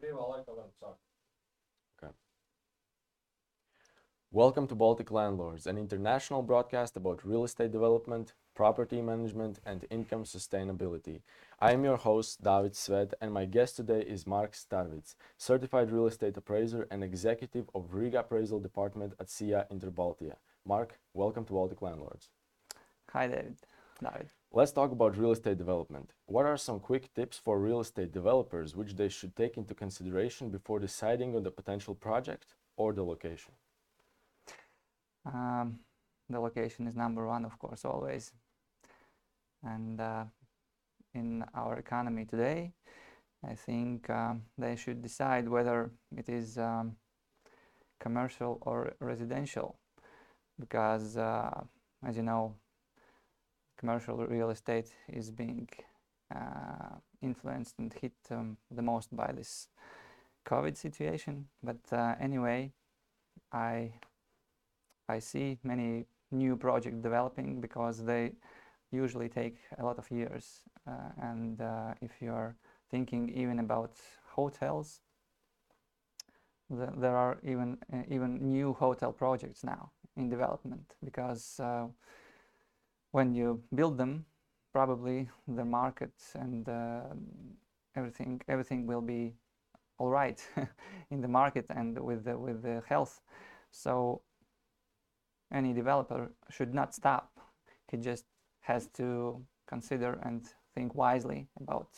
brīvā 0.00 0.26
laikā 0.32 0.56
varam 0.56 0.74
sākt. 0.80 0.98
Welcome 4.32 4.68
to 4.68 4.76
Baltic 4.76 5.10
Landlords, 5.10 5.66
an 5.66 5.76
international 5.76 6.42
broadcast 6.42 6.96
about 6.96 7.24
real 7.24 7.42
estate 7.42 7.72
development, 7.72 8.32
property 8.54 9.02
management, 9.02 9.58
and 9.66 9.84
income 9.90 10.22
sustainability. 10.22 11.22
I 11.58 11.72
am 11.72 11.82
your 11.82 11.96
host, 11.96 12.40
David 12.40 12.74
Svet, 12.74 13.12
and 13.20 13.32
my 13.32 13.44
guest 13.44 13.74
today 13.74 14.02
is 14.02 14.28
Mark 14.28 14.52
Starvits, 14.52 15.16
certified 15.36 15.90
real 15.90 16.06
estate 16.06 16.36
appraiser 16.36 16.86
and 16.92 17.02
executive 17.02 17.68
of 17.74 17.92
Riga 17.92 18.20
Appraisal 18.20 18.60
Department 18.60 19.14
at 19.18 19.30
SIA 19.30 19.66
Interbaltia. 19.68 20.36
Mark, 20.64 21.00
welcome 21.12 21.44
to 21.46 21.52
Baltic 21.52 21.82
Landlords. 21.82 22.28
Hi, 23.12 23.26
David. 23.26 23.56
David. 24.00 24.30
Let's 24.52 24.72
talk 24.72 24.90
about 24.90 25.16
real 25.16 25.30
estate 25.30 25.58
development. 25.58 26.10
What 26.26 26.44
are 26.44 26.56
some 26.56 26.80
quick 26.80 27.14
tips 27.14 27.38
for 27.38 27.60
real 27.60 27.78
estate 27.78 28.10
developers 28.10 28.74
which 28.74 28.96
they 28.96 29.08
should 29.08 29.36
take 29.36 29.56
into 29.56 29.74
consideration 29.74 30.50
before 30.50 30.80
deciding 30.80 31.36
on 31.36 31.44
the 31.44 31.52
potential 31.52 31.94
project 31.94 32.56
or 32.76 32.92
the 32.92 33.04
location? 33.04 33.52
Um, 35.24 35.78
the 36.28 36.40
location 36.40 36.88
is 36.88 36.96
number 36.96 37.28
one, 37.28 37.44
of 37.44 37.56
course, 37.60 37.84
always. 37.84 38.32
And 39.62 40.00
uh, 40.00 40.24
in 41.14 41.44
our 41.54 41.76
economy 41.76 42.24
today, 42.24 42.72
I 43.48 43.54
think 43.54 44.10
um, 44.10 44.42
they 44.58 44.74
should 44.74 45.00
decide 45.00 45.48
whether 45.48 45.92
it 46.16 46.28
is 46.28 46.58
um, 46.58 46.96
commercial 48.00 48.58
or 48.62 48.94
residential, 48.98 49.78
because, 50.58 51.16
uh, 51.16 51.60
as 52.04 52.16
you 52.16 52.24
know, 52.24 52.56
commercial 53.80 54.16
real 54.18 54.50
estate 54.50 54.90
is 55.08 55.30
being 55.30 55.68
uh, 56.34 56.94
influenced 57.22 57.74
and 57.78 57.92
hit 57.92 58.12
um, 58.30 58.58
the 58.70 58.82
most 58.82 59.16
by 59.16 59.32
this 59.32 59.68
COVID 60.46 60.76
situation. 60.76 61.46
But 61.62 61.80
uh, 61.90 62.14
anyway, 62.20 62.72
I 63.52 63.92
I 65.08 65.18
see 65.18 65.58
many 65.64 66.06
new 66.30 66.56
projects 66.56 66.98
developing 67.02 67.60
because 67.60 68.04
they 68.04 68.32
usually 68.92 69.28
take 69.28 69.56
a 69.78 69.84
lot 69.84 69.98
of 69.98 70.10
years. 70.10 70.62
Uh, 70.86 71.10
and 71.30 71.60
uh, 71.60 71.94
if 72.00 72.12
you 72.20 72.32
are 72.32 72.54
thinking 72.90 73.28
even 73.30 73.58
about 73.58 73.92
hotels, 74.36 75.00
th- 76.68 76.96
there 76.96 77.16
are 77.16 77.38
even 77.42 77.78
uh, 77.92 78.02
even 78.08 78.30
new 78.52 78.72
hotel 78.72 79.12
projects 79.12 79.64
now 79.64 79.90
in 80.16 80.28
development 80.28 80.94
because 81.04 81.60
uh, 81.60 81.86
when 83.12 83.34
you 83.34 83.62
build 83.74 83.98
them, 83.98 84.24
probably 84.72 85.28
the 85.48 85.64
market 85.64 86.12
and 86.34 86.68
uh, 86.68 87.02
everything 87.96 88.40
everything 88.48 88.86
will 88.86 89.00
be 89.00 89.34
all 89.98 90.08
right 90.08 90.40
in 91.10 91.20
the 91.20 91.28
market 91.28 91.66
and 91.70 91.98
with 91.98 92.24
the, 92.24 92.38
with 92.38 92.62
the 92.62 92.82
health. 92.88 93.20
So 93.72 94.22
any 95.52 95.72
developer 95.72 96.32
should 96.50 96.74
not 96.74 96.94
stop. 96.94 97.32
He 97.90 97.96
just 97.96 98.24
has 98.60 98.86
to 98.94 99.44
consider 99.66 100.20
and 100.24 100.48
think 100.74 100.94
wisely 100.94 101.48
about 101.60 101.90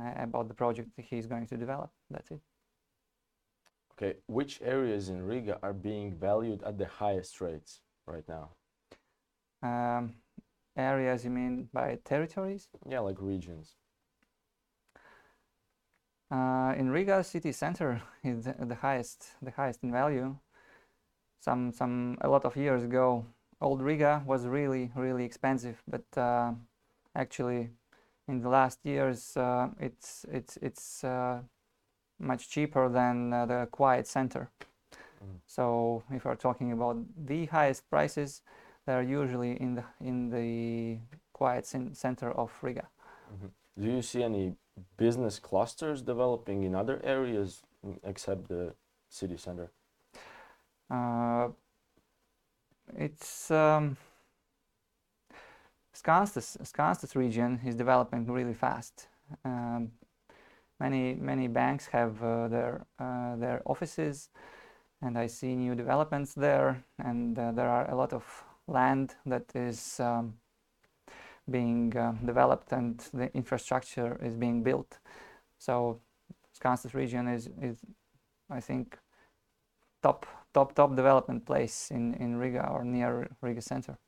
uh, 0.00 0.12
about 0.16 0.48
the 0.48 0.54
project 0.54 0.88
he's 0.96 1.26
going 1.26 1.46
to 1.46 1.56
develop. 1.56 1.90
That's 2.10 2.30
it. 2.30 2.40
Okay, 3.92 4.18
which 4.28 4.60
areas 4.62 5.08
in 5.08 5.22
Riga 5.22 5.58
are 5.60 5.72
being 5.72 6.14
valued 6.14 6.62
at 6.62 6.78
the 6.78 6.86
highest 6.86 7.40
rates 7.40 7.80
right 8.06 8.22
now? 8.28 8.50
Um, 9.62 10.14
areas 10.76 11.24
you 11.24 11.30
mean 11.30 11.68
by 11.72 11.98
territories? 12.04 12.68
Yeah, 12.88 13.00
like 13.00 13.20
regions. 13.20 13.74
Uh, 16.30 16.74
in 16.76 16.90
Riga 16.90 17.24
city 17.24 17.52
center 17.52 18.02
is 18.22 18.44
the, 18.44 18.74
highest 18.74 19.28
the 19.40 19.50
highest 19.50 19.82
in 19.82 19.90
value. 19.90 20.36
Some 21.40 21.72
some 21.72 22.18
a 22.20 22.28
lot 22.28 22.44
of 22.44 22.56
years 22.56 22.82
ago, 22.82 23.24
old 23.60 23.80
Riga 23.80 24.22
was 24.26 24.46
really 24.46 24.92
really 24.94 25.24
expensive, 25.24 25.82
but 25.88 26.04
uh, 26.20 26.52
actually 27.14 27.70
in 28.26 28.40
the 28.40 28.48
last 28.48 28.78
years 28.84 29.36
uh, 29.36 29.68
it's 29.80 30.26
it's 30.30 30.58
it's 30.58 31.02
uh, 31.02 31.40
much 32.18 32.50
cheaper 32.50 32.88
than 32.88 33.32
uh, 33.32 33.46
the 33.46 33.68
quiet 33.70 34.06
center. 34.06 34.50
Mm. 35.24 35.40
So 35.46 36.02
if 36.10 36.24
we're 36.24 36.34
talking 36.34 36.72
about 36.72 36.98
the 37.16 37.46
highest 37.46 37.88
prices, 37.88 38.42
they're 38.88 39.02
usually 39.02 39.52
in 39.60 39.74
the 39.74 39.84
in 40.00 40.30
the 40.30 40.98
quiet 41.34 41.66
cen- 41.66 41.94
center 41.94 42.30
of 42.32 42.50
Riga. 42.62 42.88
Mhm. 43.32 43.50
Do 43.76 43.86
you 43.86 44.02
see 44.02 44.22
any 44.24 44.56
business 44.96 45.38
clusters 45.38 46.02
developing 46.02 46.62
in 46.64 46.74
other 46.74 47.00
areas 47.04 47.62
mm, 47.84 47.98
except 48.02 48.48
the 48.48 48.74
city 49.10 49.36
center? 49.36 49.70
Uh, 50.90 51.48
it's 52.96 53.50
um, 53.50 53.96
Skanstas, 55.92 56.56
Skanstas 56.62 57.14
region 57.14 57.60
is 57.66 57.74
developing 57.74 58.26
really 58.32 58.54
fast. 58.54 59.08
Um, 59.44 59.92
many 60.80 61.14
many 61.14 61.48
banks 61.48 61.88
have 61.88 62.22
uh, 62.22 62.48
their 62.48 62.86
uh, 62.98 63.36
their 63.36 63.60
offices, 63.64 64.30
and 65.02 65.18
I 65.18 65.28
see 65.28 65.56
new 65.56 65.74
developments 65.74 66.34
there. 66.34 66.82
And 66.98 67.38
uh, 67.38 67.52
there 67.52 67.68
are 67.68 67.90
a 67.90 67.94
lot 67.94 68.12
of 68.12 68.47
land 68.68 69.16
that 69.26 69.44
is 69.54 69.98
um, 70.00 70.34
being 71.50 71.96
uh, 71.96 72.12
developed, 72.24 72.72
and 72.72 73.00
the 73.12 73.34
infrastructure 73.34 74.18
is 74.22 74.36
being 74.36 74.62
built. 74.62 74.98
So 75.58 76.00
Skanstas 76.58 76.94
region 76.94 77.28
is 77.28 77.48
is 77.60 77.78
I 78.50 78.60
think 78.60 78.98
top 80.02 80.26
top 80.54 80.74
top 80.74 80.94
development 80.96 81.46
place 81.46 81.90
in 81.90 82.14
in 82.14 82.36
Riga 82.36 82.68
or 82.68 82.84
near 82.84 83.28
Riga 83.42 83.62
center. 83.62 83.98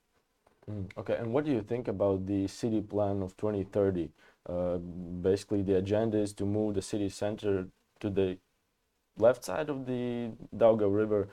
Mm, 0.70 0.90
Okay, 0.96 1.16
and 1.16 1.32
what 1.32 1.44
do 1.44 1.50
you 1.50 1.62
think 1.62 1.88
about 1.88 2.26
the 2.26 2.46
city 2.46 2.80
plan 2.80 3.22
of 3.22 3.36
2030? 3.36 4.10
Uh, 4.48 4.78
basically, 5.22 5.62
the 5.62 5.76
agenda 5.76 6.18
is 6.18 6.32
to 6.34 6.44
move 6.44 6.74
the 6.74 6.82
city 6.82 7.08
center 7.08 7.68
to 8.00 8.10
the 8.10 8.38
left 9.18 9.44
side 9.44 9.68
of 9.70 9.86
the 9.86 10.32
Daugava 10.56 10.94
River. 10.94 11.28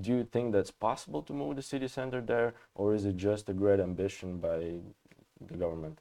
Do 0.00 0.10
you 0.16 0.24
think 0.24 0.52
that's 0.52 0.70
possible 0.70 1.22
to 1.22 1.32
move 1.32 1.56
the 1.56 1.62
city 1.62 1.88
center 1.88 2.20
there, 2.20 2.54
or 2.74 2.94
is 2.94 3.04
it 3.04 3.16
just 3.16 3.48
a 3.48 3.52
great 3.52 3.80
ambition 3.80 4.38
by 4.38 4.80
the 5.40 5.56
government? 5.56 6.00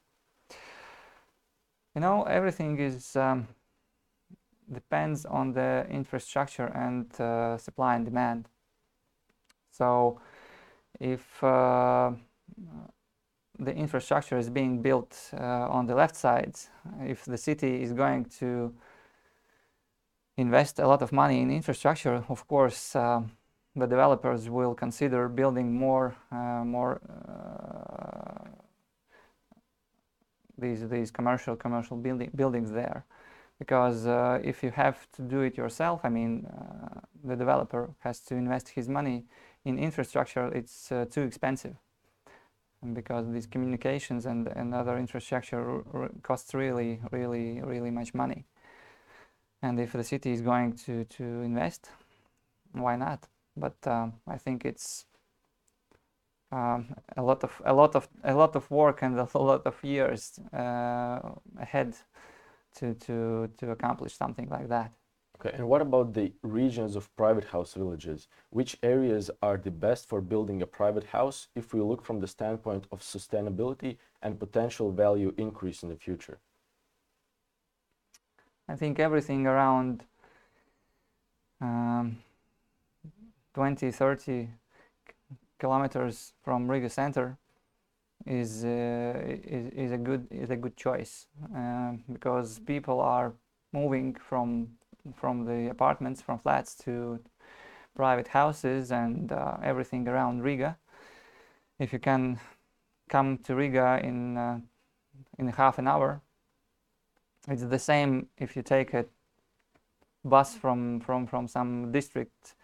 You 1.95 2.01
know, 2.01 2.23
everything 2.23 2.79
is 2.79 3.15
um, 3.15 3.47
depends 4.71 5.25
on 5.25 5.53
the 5.53 5.85
infrastructure 5.89 6.65
and 6.67 7.19
uh, 7.19 7.57
supply 7.57 7.95
and 7.95 8.05
demand. 8.05 8.49
So, 9.71 10.19
if 10.99 11.43
uh, 11.43 12.11
the 13.59 13.75
infrastructure 13.75 14.37
is 14.37 14.49
being 14.49 14.81
built 14.81 15.29
uh, 15.33 15.67
on 15.69 15.85
the 15.85 15.95
left 15.95 16.15
side, 16.15 16.55
if 17.01 17.25
the 17.25 17.37
city 17.37 17.83
is 17.83 17.93
going 17.93 18.25
to 18.39 18.73
invest 20.37 20.79
a 20.79 20.87
lot 20.87 21.01
of 21.03 21.11
money 21.11 21.41
in 21.41 21.51
infrastructure, 21.51 22.23
of 22.27 22.47
course, 22.47 22.95
um 22.95 23.31
the 23.75 23.87
developers 23.87 24.49
will 24.49 24.75
consider 24.75 25.27
building 25.27 25.75
more, 25.75 26.15
uh, 26.31 26.63
more 26.63 27.01
uh, 27.09 28.47
these 30.57 30.87
these 30.89 31.09
commercial 31.11 31.55
commercial 31.55 31.97
building 31.97 32.29
buildings 32.35 32.71
there. 32.71 33.05
Because 33.59 34.05
uh, 34.05 34.39
if 34.43 34.63
you 34.63 34.71
have 34.71 35.07
to 35.13 35.21
do 35.21 35.41
it 35.41 35.57
yourself 35.57 36.01
i 36.03 36.09
mean 36.09 36.45
uh, 36.45 36.99
the 37.23 37.35
developer 37.35 37.89
has 37.99 38.19
to 38.19 38.35
invest 38.35 38.69
his 38.69 38.89
money 38.89 39.25
in 39.63 39.79
infrastructure 39.79 40.47
it's 40.53 40.91
uh, 40.91 41.05
too 41.09 41.21
expensive. 41.21 41.75
And 42.81 42.93
because 42.93 43.31
these 43.31 43.47
communications 43.47 44.25
and, 44.25 44.47
and 44.47 44.73
other 44.73 44.97
infrastructure 44.97 45.83
costs 46.21 46.53
really 46.53 46.99
really 47.11 47.61
really 47.61 47.91
much 47.91 48.13
money. 48.13 48.45
And 49.61 49.79
if 49.79 49.93
the 49.93 50.03
city 50.03 50.31
is 50.31 50.41
going 50.41 50.73
to 50.85 51.05
to 51.05 51.23
invest 51.23 51.89
why 52.73 52.95
not 52.95 53.27
but 53.55 53.75
um, 53.87 54.13
i 54.27 54.37
think 54.37 54.65
it's 54.65 55.05
um, 56.53 56.95
a 57.17 57.21
lot 57.21 57.43
of 57.43 57.61
a 57.65 57.73
lot 57.73 57.95
of 57.95 58.07
a 58.23 58.33
lot 58.33 58.55
of 58.55 58.69
work 58.69 59.01
and 59.01 59.19
a 59.35 59.37
lot 59.37 59.65
of 59.65 59.83
years 59.83 60.39
uh, 60.53 61.19
ahead 61.59 61.95
to 62.75 62.93
to 62.95 63.49
to 63.57 63.71
accomplish 63.71 64.13
something 64.15 64.49
like 64.49 64.69
that. 64.69 64.91
Okay, 65.39 65.55
and 65.57 65.67
what 65.67 65.81
about 65.81 66.13
the 66.13 66.31
regions 66.43 66.95
of 66.95 67.13
private 67.15 67.45
house 67.45 67.73
villages? 67.73 68.27
Which 68.51 68.77
areas 68.83 69.31
are 69.41 69.57
the 69.57 69.71
best 69.71 70.07
for 70.07 70.21
building 70.21 70.61
a 70.61 70.67
private 70.67 71.05
house 71.05 71.47
if 71.55 71.73
we 71.73 71.81
look 71.81 72.05
from 72.05 72.19
the 72.19 72.27
standpoint 72.27 72.85
of 72.91 73.01
sustainability 73.01 73.97
and 74.21 74.39
potential 74.39 74.91
value 74.91 75.33
increase 75.37 75.83
in 75.83 75.89
the 75.89 75.95
future? 75.95 76.37
I 78.69 78.75
think 78.75 78.99
everything 78.99 79.47
around 79.47 80.05
um, 81.59 82.17
20, 83.53 83.91
30 83.91 84.49
kilometers 85.59 86.33
from 86.43 86.69
Riga 86.69 86.89
center 86.89 87.37
is, 88.25 88.63
uh, 88.65 89.21
is, 89.25 89.67
is 89.73 89.91
a 89.91 89.97
good 89.97 90.27
is 90.31 90.49
a 90.49 90.55
good 90.55 90.75
choice 90.77 91.27
um, 91.53 92.03
because 92.11 92.59
people 92.59 92.99
are 92.99 93.33
moving 93.71 94.15
from 94.15 94.69
from 95.15 95.45
the 95.45 95.69
apartments, 95.69 96.21
from 96.21 96.39
flats 96.39 96.75
to 96.75 97.19
private 97.95 98.29
houses 98.29 98.91
and 98.91 99.31
uh, 99.31 99.57
everything 99.61 100.07
around 100.07 100.41
Riga. 100.41 100.77
If 101.79 101.91
you 101.91 101.99
can 101.99 102.39
come 103.09 103.37
to 103.39 103.55
Riga 103.55 103.99
in 104.03 104.37
uh, 104.37 104.59
in 105.37 105.47
half 105.49 105.77
an 105.77 105.87
hour, 105.87 106.21
it's 107.47 107.63
the 107.63 107.79
same 107.79 108.27
if 108.37 108.55
you 108.55 108.61
take 108.61 108.93
a 108.93 109.05
bus 110.23 110.55
from 110.55 110.99
from 111.01 111.27
from 111.27 111.47
some 111.47 111.91
district 111.91 112.55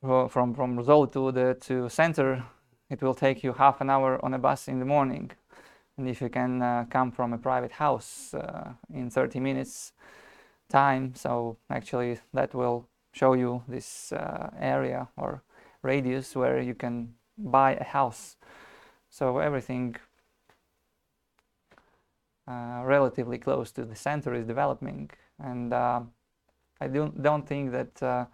from 0.00 0.54
from 0.54 0.78
Zolitūde 0.78 1.12
to 1.12 1.32
the 1.32 1.54
to 1.60 1.88
center. 1.88 2.44
It 2.88 3.02
will 3.02 3.14
take 3.14 3.44
you 3.44 3.52
half 3.52 3.80
an 3.80 3.90
hour 3.90 4.24
on 4.24 4.34
a 4.34 4.38
bus 4.38 4.66
in 4.68 4.78
the 4.78 4.84
morning, 4.84 5.30
and 5.96 6.08
if 6.08 6.20
you 6.20 6.28
can 6.28 6.62
uh, 6.62 6.86
come 6.90 7.12
from 7.12 7.32
a 7.32 7.38
private 7.38 7.72
house 7.72 8.34
uh, 8.34 8.72
in 8.92 9.10
30 9.10 9.40
minutes 9.40 9.92
time, 10.68 11.14
so 11.14 11.56
actually 11.68 12.18
that 12.32 12.54
will 12.54 12.88
show 13.12 13.34
you 13.34 13.62
this 13.68 14.12
uh, 14.12 14.50
area 14.58 15.08
or 15.16 15.42
radius 15.82 16.34
where 16.34 16.60
you 16.60 16.74
can 16.74 17.14
buy 17.36 17.74
a 17.74 17.84
house. 17.84 18.36
So 19.08 19.38
everything 19.38 19.96
uh, 22.48 22.82
relatively 22.84 23.38
close 23.38 23.70
to 23.72 23.84
the 23.84 23.96
center 23.96 24.34
is 24.34 24.46
developing, 24.46 25.10
and 25.38 25.72
uh, 25.72 26.00
I 26.80 26.88
don't 26.88 27.22
don't 27.22 27.46
think 27.46 27.72
that 27.72 28.02
uh, 28.02 28.24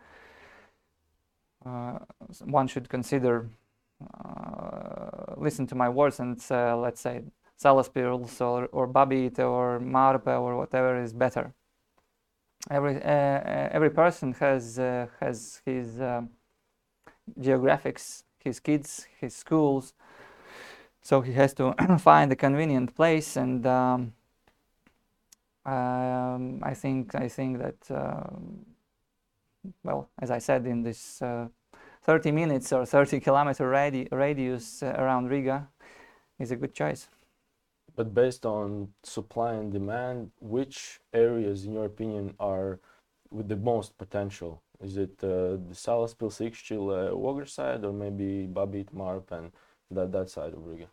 one 2.45 2.69
should 2.69 2.89
consider 2.89 3.49
uh, 4.25 5.35
listen 5.37 5.67
to 5.67 5.75
my 5.75 5.89
words 5.89 6.21
and 6.21 6.41
let's 6.51 7.01
say 7.01 7.23
Salaspils 7.63 8.41
or 8.41 8.67
or 8.67 8.87
Babīte 8.87 9.39
or 9.39 9.81
Mārupe 9.81 10.41
or 10.41 10.57
whatever 10.57 11.01
is 11.03 11.13
better 11.13 11.55
every 12.71 12.97
uh, 12.97 13.69
every 13.73 13.91
person 13.91 14.33
has 14.35 14.79
uh, 14.79 15.07
has 15.21 15.63
his 15.65 16.01
um, 16.01 16.31
geographics, 17.41 18.25
his 18.39 18.61
kids, 18.61 19.07
his 19.21 19.35
schools. 19.35 19.95
So 21.03 21.21
he 21.21 21.33
has 21.35 21.55
to 21.55 21.75
find 22.01 22.33
a 22.33 22.37
convenient 22.37 22.95
place, 22.95 23.37
and 23.37 23.67
um, 23.67 24.13
um, 25.65 26.61
I 26.63 26.75
think 26.75 27.15
I 27.15 27.29
think 27.29 27.59
that 27.59 27.91
uh, 27.91 28.31
well, 29.83 30.09
as 30.19 30.31
I 30.31 30.39
said, 30.39 30.67
in 30.67 30.83
this 30.83 31.21
uh, 31.23 31.49
30 32.03 32.33
minutes 32.33 32.73
or 32.73 32.87
30 32.87 33.21
kilometer 33.21 33.65
radi 33.69 34.09
radius 34.13 34.83
uh, 34.83 34.95
around 34.99 35.29
Riga 35.29 35.69
is 36.39 36.51
a 36.51 36.57
good 36.57 36.75
choice. 36.75 37.09
But 37.97 38.15
based 38.15 38.45
on 38.45 38.89
supply 39.03 39.55
and 39.55 39.73
demand, 39.73 40.31
which 40.41 41.01
areas, 41.15 41.65
in 41.65 41.73
your 41.73 41.87
opinion, 41.87 42.35
are 42.39 42.79
with 43.31 43.49
the 43.49 43.57
most 43.57 43.97
potential? 43.97 44.63
Is 44.83 44.99
it 44.99 45.19
uh, 45.23 45.57
the 45.69 45.75
Salaspils, 45.75 46.39
Ikšķile, 46.41 47.43
uh, 47.43 47.47
side, 47.47 47.85
or 47.85 47.93
maybe 47.93 48.47
Babīte, 48.47 48.93
Mārupe, 48.95 49.33
and 49.33 49.51
that, 49.91 50.13
that 50.13 50.29
side 50.29 50.53
of 50.53 50.67
Riga? 50.67 50.89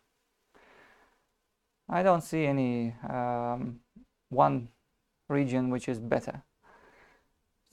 I 1.88 2.02
don't 2.02 2.22
see 2.22 2.46
any 2.46 2.94
um, 3.08 3.80
one 4.30 4.68
region 5.28 5.70
which 5.70 5.88
is 5.88 6.00
better. 6.00 6.42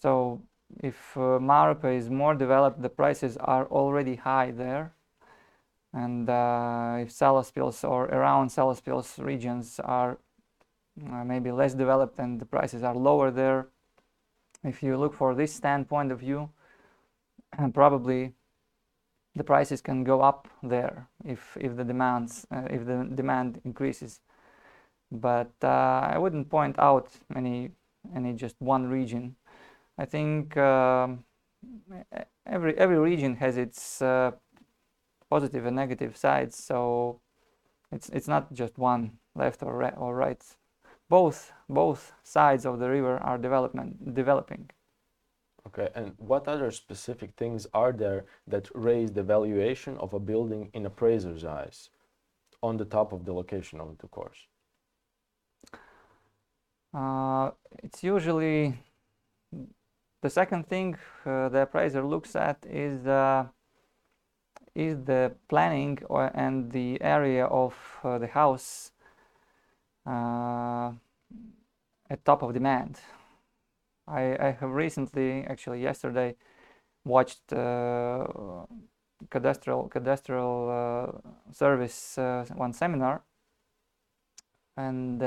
So 0.01 0.41
if 0.79 1.17
uh, 1.17 1.39
is 1.83 2.09
more 2.09 2.35
developed, 2.35 2.81
the 2.81 2.89
prices 2.89 3.37
are 3.37 3.65
already 3.67 4.15
high 4.15 4.51
there 4.51 4.93
and 5.93 6.29
uh, 6.29 6.97
if 6.99 7.09
Salaspils 7.09 7.87
or 7.87 8.05
around 8.05 8.49
Salaspils 8.49 9.23
regions 9.23 9.79
are 9.83 10.17
uh, 11.09 11.23
maybe 11.23 11.51
less 11.51 11.73
developed 11.73 12.17
and 12.19 12.39
the 12.39 12.45
prices 12.45 12.83
are 12.83 12.95
lower 12.95 13.29
there, 13.29 13.67
if 14.63 14.81
you 14.81 14.97
look 14.97 15.13
for 15.13 15.35
this 15.35 15.53
standpoint 15.53 16.11
of 16.11 16.19
view, 16.19 16.49
probably 17.73 18.33
the 19.35 19.43
prices 19.43 19.81
can 19.81 20.03
go 20.03 20.21
up 20.21 20.47
there 20.61 21.07
if 21.25 21.57
if 21.59 21.75
the 21.75 21.83
demands 21.83 22.45
uh, 22.51 22.67
if 22.69 22.85
the 22.85 23.09
demand 23.15 23.61
increases. 23.65 24.21
But 25.11 25.51
uh, 25.61 25.67
I 26.13 26.17
wouldn't 26.17 26.49
point 26.49 26.77
out 26.79 27.09
any 27.35 27.71
any 28.15 28.33
just 28.33 28.55
one 28.59 28.87
region. 28.87 29.35
I 29.97 30.05
think 30.05 30.57
um, 30.57 31.23
every 32.45 32.77
every 32.77 32.97
region 32.97 33.35
has 33.35 33.57
its 33.57 34.01
uh, 34.01 34.31
positive 35.29 35.65
and 35.65 35.75
negative 35.75 36.17
sides. 36.17 36.63
So 36.63 37.21
it's 37.91 38.09
it's 38.09 38.27
not 38.27 38.53
just 38.53 38.77
one 38.77 39.19
left 39.35 39.63
or 39.63 39.77
right 39.77 39.93
or 39.97 40.15
right. 40.15 40.43
Both 41.09 41.53
both 41.69 42.13
sides 42.23 42.65
of 42.65 42.79
the 42.79 42.89
river 42.89 43.17
are 43.17 43.37
development 43.37 44.13
developing. 44.13 44.69
Okay, 45.67 45.89
and 45.93 46.13
what 46.17 46.47
other 46.47 46.71
specific 46.71 47.31
things 47.37 47.67
are 47.73 47.91
there 47.91 48.25
that 48.47 48.67
raise 48.73 49.11
the 49.11 49.23
valuation 49.23 49.97
of 49.97 50.13
a 50.13 50.19
building 50.19 50.69
in 50.73 50.85
appraiser's 50.85 51.45
eyes 51.45 51.89
on 52.63 52.77
the 52.77 52.85
top 52.85 53.13
of 53.13 53.25
the 53.25 53.33
location 53.33 53.79
of 53.79 53.97
the 53.99 54.07
course? 54.07 54.47
Uh, 56.93 57.51
it's 57.83 58.03
usually 58.03 58.73
the 60.21 60.29
second 60.29 60.67
thing 60.67 60.95
uh, 61.25 61.49
the 61.49 61.63
appraiser 61.63 62.03
looks 62.03 62.35
at 62.35 62.65
is 62.69 63.05
uh, 63.07 63.45
is 64.73 65.03
the 65.03 65.33
planning 65.49 65.99
or, 66.09 66.31
and 66.33 66.71
the 66.71 67.01
area 67.01 67.45
of 67.45 67.75
uh, 68.03 68.17
the 68.17 68.27
house 68.27 68.91
uh, 70.05 70.91
at 72.09 72.23
top 72.23 72.41
of 72.41 72.53
demand. 72.53 72.99
I, 74.07 74.37
I 74.39 74.57
have 74.59 74.71
recently, 74.71 75.43
actually 75.43 75.81
yesterday, 75.81 76.35
watched 77.03 77.51
uh, 77.51 78.27
cadastral 79.29 79.89
cadastral 79.89 80.69
uh, 80.69 81.11
service 81.51 82.17
one 82.55 82.73
seminar, 82.73 83.23
and 84.77 85.19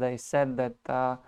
they 0.00 0.16
said 0.16 0.56
that 0.56 1.18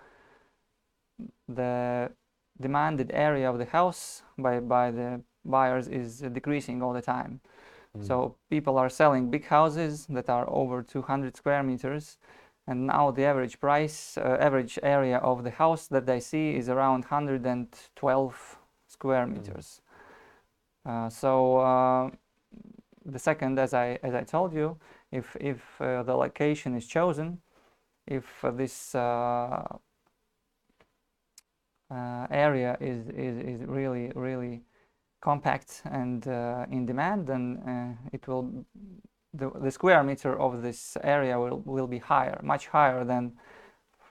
the 1.47 2.11
demanded 2.61 3.11
area 3.13 3.49
of 3.49 3.57
the 3.57 3.65
house 3.65 4.23
by 4.37 4.59
by 4.59 4.91
the 4.91 5.21
buyers 5.43 5.87
is 5.87 6.19
decreasing 6.19 6.81
all 6.81 6.93
the 6.93 7.01
time. 7.01 7.41
Mm. 7.97 8.07
So 8.07 8.35
people 8.49 8.77
are 8.77 8.89
selling 8.89 9.29
big 9.29 9.45
houses 9.45 10.05
that 10.09 10.29
are 10.29 10.49
over 10.49 10.81
200 10.81 11.35
square 11.35 11.63
meters, 11.63 12.17
and 12.67 12.87
now 12.87 13.11
the 13.11 13.25
average 13.25 13.59
price, 13.59 14.17
uh, 14.17 14.37
average 14.39 14.79
area 14.83 15.17
of 15.17 15.43
the 15.43 15.51
house 15.51 15.87
that 15.87 16.05
they 16.05 16.19
see 16.19 16.55
is 16.55 16.69
around 16.69 17.05
112 17.05 18.57
square 18.87 19.25
mm. 19.25 19.33
meters. 19.33 19.81
Mm. 20.87 21.05
Uh, 21.05 21.09
so 21.09 21.57
uh, 21.57 22.09
the 23.05 23.19
second, 23.19 23.59
as 23.59 23.73
I 23.73 23.99
as 24.03 24.13
I 24.13 24.23
told 24.23 24.53
you, 24.53 24.77
if 25.11 25.35
if 25.39 25.61
uh, 25.81 26.03
the 26.03 26.15
location 26.15 26.75
is 26.75 26.87
chosen, 26.87 27.41
if 28.07 28.25
this 28.53 28.95
uh, 28.95 28.99
uh, 28.99 29.77
area 32.29 32.77
is, 32.79 33.07
is 33.09 33.37
is 33.37 33.61
really 33.67 34.11
really 34.15 34.63
compact 35.21 35.81
and 35.85 36.27
uh, 36.27 36.65
in 36.71 36.85
demand, 36.85 37.27
then 37.27 37.57
uh, 37.67 38.09
it 38.11 38.27
will 38.27 38.65
the, 39.33 39.49
the 39.49 39.71
square 39.71 40.03
meter 40.03 40.39
of 40.39 40.61
this 40.61 40.97
area 41.03 41.39
will, 41.39 41.61
will 41.65 41.87
be 41.87 41.99
higher, 41.99 42.39
much 42.43 42.67
higher 42.67 43.03
than, 43.03 43.33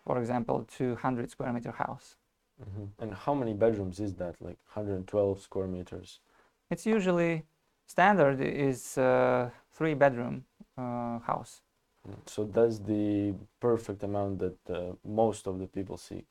for 0.04 0.18
example, 0.18 0.66
200 0.76 1.30
square 1.30 1.52
meter 1.52 1.72
house. 1.72 2.16
Mm-hmm. 2.62 3.02
And 3.02 3.14
how 3.14 3.34
many 3.34 3.54
bedrooms 3.54 4.00
is 4.00 4.14
that? 4.14 4.36
Like 4.40 4.58
112 4.72 5.40
square 5.40 5.66
meters? 5.66 6.20
It's 6.70 6.86
usually 6.86 7.44
standard 7.86 8.40
is 8.40 8.96
uh, 8.98 9.50
three 9.72 9.94
bedroom 9.94 10.44
uh, 10.76 11.18
house. 11.20 11.62
Mm, 12.08 12.16
so 12.26 12.44
that's 12.44 12.78
the 12.78 13.34
perfect 13.60 14.02
amount 14.02 14.38
that 14.38 14.58
uh, 14.70 14.92
most 15.04 15.46
of 15.46 15.58
the 15.58 15.66
people 15.66 15.96
seek, 15.96 16.26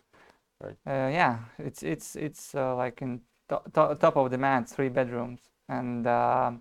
right? 0.62 0.78
Uh, 0.86 1.10
yeah, 1.10 1.39
it's 1.58 1.84
it's 1.84 2.16
it's 2.16 2.54
like 2.54 3.01
in 3.01 3.22
to 3.50 3.62
top 4.00 4.16
of 4.16 4.30
demand 4.30 4.68
three 4.70 4.89
bedrooms. 4.89 5.42
And 5.68 6.08
uh, 6.08 6.51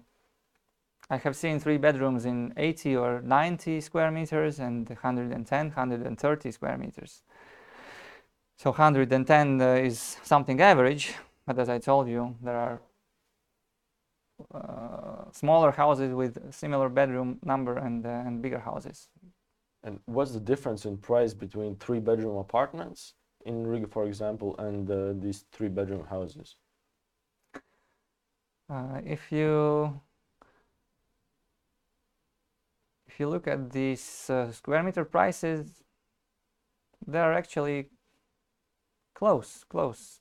I 1.11 1.17
have 1.17 1.37
seen 1.37 1.61
three 1.61 1.79
bedrooms 1.79 2.27
in 2.27 2.53
80 2.57 2.97
or 2.97 3.21
90 3.23 3.81
square 3.81 4.11
meters 4.11 4.59
and 4.59 4.89
110 4.89 5.67
130 5.69 6.51
square 6.51 6.77
meters. 6.77 7.23
So 8.57 8.71
110 8.71 9.61
uh, 9.61 9.75
is 9.75 10.17
something 10.23 10.61
average 10.61 11.15
but 11.47 11.59
as 11.59 11.69
I 11.69 11.79
told 11.79 12.09
you 12.09 12.37
there 12.43 12.57
are 12.57 12.81
uh, 14.55 15.31
smaller 15.33 15.71
houses 15.71 16.13
with 16.13 16.53
similar 16.53 16.89
bedroom 16.89 17.39
number 17.43 17.79
and, 17.79 18.05
uh, 18.05 18.11
and 18.27 18.43
bigger 18.43 18.59
houses. 18.59 19.09
And 19.83 20.01
what's 20.05 20.33
the 20.33 20.41
difference 20.41 20.85
in 20.85 20.99
price 20.99 21.33
between 21.33 21.77
three 21.77 22.01
bedroom 22.01 22.37
apartments 22.37 23.15
in 23.49 23.67
Riga, 23.67 23.87
for 23.87 24.07
example, 24.07 24.55
and 24.59 24.91
uh, 24.91 25.15
these 25.15 25.45
three 25.51 25.69
bedroom 25.69 26.05
houses? 26.05 26.57
Uh, 28.71 29.01
if 29.05 29.33
you 29.33 30.01
if 33.09 33.19
you 33.19 33.29
look 33.29 33.49
at 33.49 33.71
these 33.73 34.29
uh, 34.29 34.53
square 34.53 34.83
meter 34.83 35.05
prices, 35.05 35.83
they 37.07 37.19
are 37.19 37.33
actually 37.33 37.87
close, 39.15 39.65
close. 39.69 40.21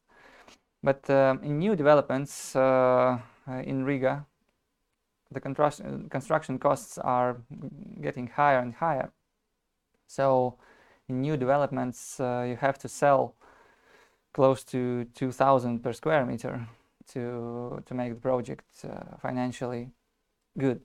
But 0.82 1.10
um, 1.10 1.44
in 1.44 1.60
new 1.60 1.76
developments 1.76 2.56
uh, 2.56 3.20
uh, 3.48 3.62
in 3.64 3.84
Riga, 3.84 4.26
the 5.30 5.42
construction 5.42 6.08
construction 6.10 6.58
costs 6.58 6.98
are 6.98 7.42
getting 8.02 8.28
higher 8.28 8.60
and 8.60 8.74
higher. 8.74 9.12
So 10.08 10.58
in 11.10 11.22
new 11.22 11.38
developments, 11.38 12.20
uh, 12.20 12.46
you 12.48 12.56
have 12.58 12.78
to 12.80 12.88
sell 12.88 13.36
close 14.34 14.64
to 14.66 15.06
2,000 15.16 15.80
per 15.80 15.94
square 15.94 16.26
meter 16.26 16.68
to 17.14 17.82
to 17.86 17.94
make 17.94 18.14
the 18.14 18.20
project 18.20 18.66
uh, 18.84 19.16
financially 19.22 19.90
good. 20.58 20.82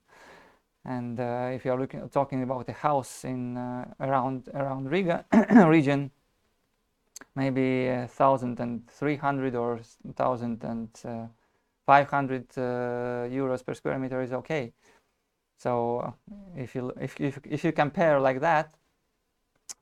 And 0.84 1.18
uh, 1.20 1.50
if 1.52 1.64
you 1.64 1.72
are 1.72 1.78
looking 1.78 2.08
talking 2.08 2.42
about 2.42 2.68
a 2.68 2.72
house 2.72 3.24
in 3.24 3.56
around 4.00 4.48
around 4.54 4.90
Riga 4.90 5.24
region, 5.66 6.10
maybe 7.34 8.06
thousand 8.08 8.60
and 8.60 8.88
three 8.88 9.16
hundred 9.16 9.54
or 9.54 9.80
1,500 10.02 10.88
uh, 11.04 11.26
five 11.86 12.08
hundred 12.08 12.46
uh, 12.56 13.28
euros 13.28 13.64
per 13.64 13.74
square 13.74 13.98
meter 13.98 14.22
is 14.22 14.32
okay. 14.32 14.72
So 15.58 16.14
if 16.56 16.74
you 16.74 16.92
if, 17.00 17.20
if 17.20 17.38
if 17.44 17.64
you 17.64 17.72
compare 17.72 18.20
like 18.20 18.40
that, 18.40 18.74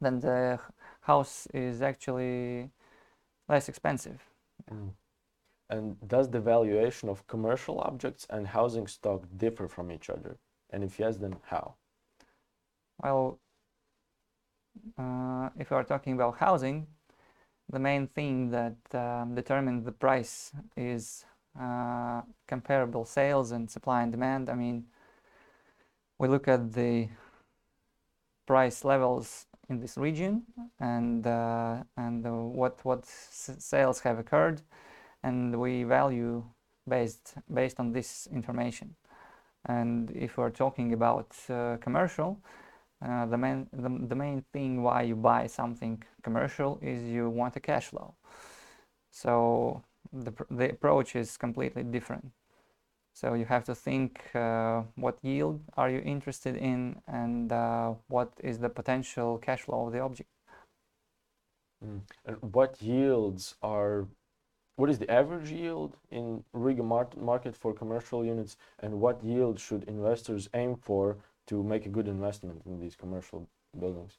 then 0.00 0.20
the 0.20 0.58
house 1.02 1.46
is 1.52 1.82
actually 1.82 2.70
less 3.48 3.68
expensive. 3.68 4.20
Mm. 4.70 4.90
And 5.68 5.96
does 6.08 6.28
the 6.28 6.40
valuation 6.40 7.08
of 7.08 7.26
commercial 7.26 7.80
objects 7.80 8.26
and 8.30 8.46
housing 8.46 8.86
stock 8.86 9.22
differ 9.36 9.68
from 9.68 9.92
each 9.92 10.10
other? 10.10 10.36
And 10.70 10.82
if 10.82 10.98
yes, 10.98 11.16
then 11.16 11.36
how? 11.46 11.74
Well, 13.02 13.38
uh, 14.98 15.50
if 15.58 15.70
we 15.70 15.76
are 15.76 15.84
talking 15.84 16.14
about 16.14 16.38
housing, 16.38 16.86
the 17.70 17.78
main 17.78 18.08
thing 18.08 18.50
that 18.50 18.76
um, 18.94 19.34
determines 19.34 19.84
the 19.84 19.92
price 19.92 20.52
is 20.76 21.24
uh, 21.58 22.22
comparable 22.48 23.04
sales 23.04 23.52
and 23.52 23.70
supply 23.70 24.02
and 24.02 24.12
demand. 24.12 24.50
I 24.50 24.54
mean, 24.54 24.86
we 26.18 26.28
look 26.28 26.48
at 26.48 26.72
the 26.72 27.08
price 28.46 28.84
levels 28.84 29.46
in 29.70 29.80
this 29.80 29.96
region 29.96 30.42
and 30.80 31.26
uh, 31.26 31.82
and 31.96 32.26
uh, 32.26 32.30
what 32.30 32.84
what 32.84 33.06
sales 33.06 34.00
have 34.00 34.18
occurred, 34.18 34.60
and 35.22 35.58
we 35.58 35.84
value 35.84 36.44
based 36.88 37.34
based 37.54 37.80
on 37.80 37.92
this 37.92 38.28
information. 38.32 38.96
And 39.66 40.10
if 40.10 40.36
we're 40.36 40.50
talking 40.50 40.92
about 40.92 41.34
uh, 41.48 41.76
commercial, 41.80 42.38
uh, 43.00 43.26
the 43.26 43.38
main 43.38 43.68
the, 43.72 43.90
the 44.08 44.16
main 44.16 44.44
thing 44.52 44.82
why 44.82 45.02
you 45.02 45.16
buy 45.16 45.46
something 45.46 46.02
commercial 46.22 46.78
is 46.82 47.02
you 47.02 47.30
want 47.30 47.56
a 47.56 47.60
cash 47.60 47.86
flow. 47.86 48.14
So 49.10 49.82
the 50.12 50.32
the 50.50 50.70
approach 50.70 51.16
is 51.16 51.36
completely 51.36 51.84
different. 51.84 52.32
So 53.20 53.34
you 53.34 53.44
have 53.44 53.64
to 53.64 53.74
think 53.74 54.34
uh, 54.34 54.80
what 54.94 55.18
yield 55.20 55.60
are 55.76 55.90
you 55.90 55.98
interested 55.98 56.56
in 56.56 57.02
and 57.06 57.52
uh, 57.52 57.92
what 58.08 58.32
is 58.42 58.58
the 58.58 58.70
potential 58.70 59.36
cash 59.36 59.60
flow 59.60 59.86
of 59.86 59.92
the 59.92 60.00
object. 60.00 60.30
Mm. 61.84 62.00
And 62.24 62.36
what 62.54 62.80
yields 62.80 63.56
are 63.62 64.06
what 64.76 64.88
is 64.88 64.98
the 64.98 65.10
average 65.10 65.50
yield 65.50 65.98
in 66.10 66.42
Riga 66.54 66.82
market 66.82 67.54
for 67.54 67.74
commercial 67.74 68.24
units 68.24 68.56
and 68.78 68.98
what 68.98 69.22
yield 69.22 69.60
should 69.60 69.84
investors 69.84 70.48
aim 70.54 70.76
for 70.76 71.18
to 71.48 71.62
make 71.62 71.84
a 71.84 71.90
good 71.90 72.08
investment 72.08 72.62
in 72.64 72.80
these 72.80 72.96
commercial 72.96 73.46
buildings? 73.78 74.16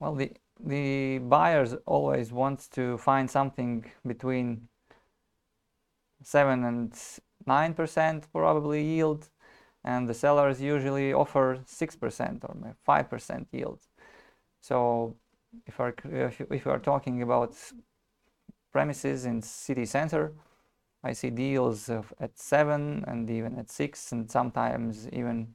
Well, 0.00 0.14
the 0.14 0.32
the 0.60 1.18
buyers 1.18 1.74
always 1.86 2.30
want 2.30 2.70
to 2.72 2.98
find 2.98 3.30
something 3.30 3.90
between 4.06 4.68
seven 6.22 6.64
and 6.64 6.94
nine 7.46 7.74
percent 7.74 8.26
probably 8.32 8.82
yield, 8.82 9.30
and 9.84 10.08
the 10.08 10.14
sellers 10.14 10.60
usually 10.60 11.12
offer 11.12 11.60
six 11.66 11.96
percent 11.96 12.44
or 12.44 12.56
five 12.84 13.08
percent 13.10 13.48
yield. 13.52 13.80
So, 14.60 15.16
if 15.66 15.80
if 16.50 16.64
you 16.64 16.70
are 16.70 16.78
talking 16.80 17.22
about 17.22 17.56
premises 18.72 19.24
in 19.24 19.42
city 19.42 19.86
center, 19.86 20.32
I 21.02 21.12
see 21.12 21.30
deals 21.30 21.88
of 21.88 22.12
at 22.20 22.38
seven 22.38 23.04
and 23.06 23.30
even 23.30 23.58
at 23.58 23.70
six, 23.70 24.12
and 24.12 24.30
sometimes 24.30 25.08
even 25.12 25.54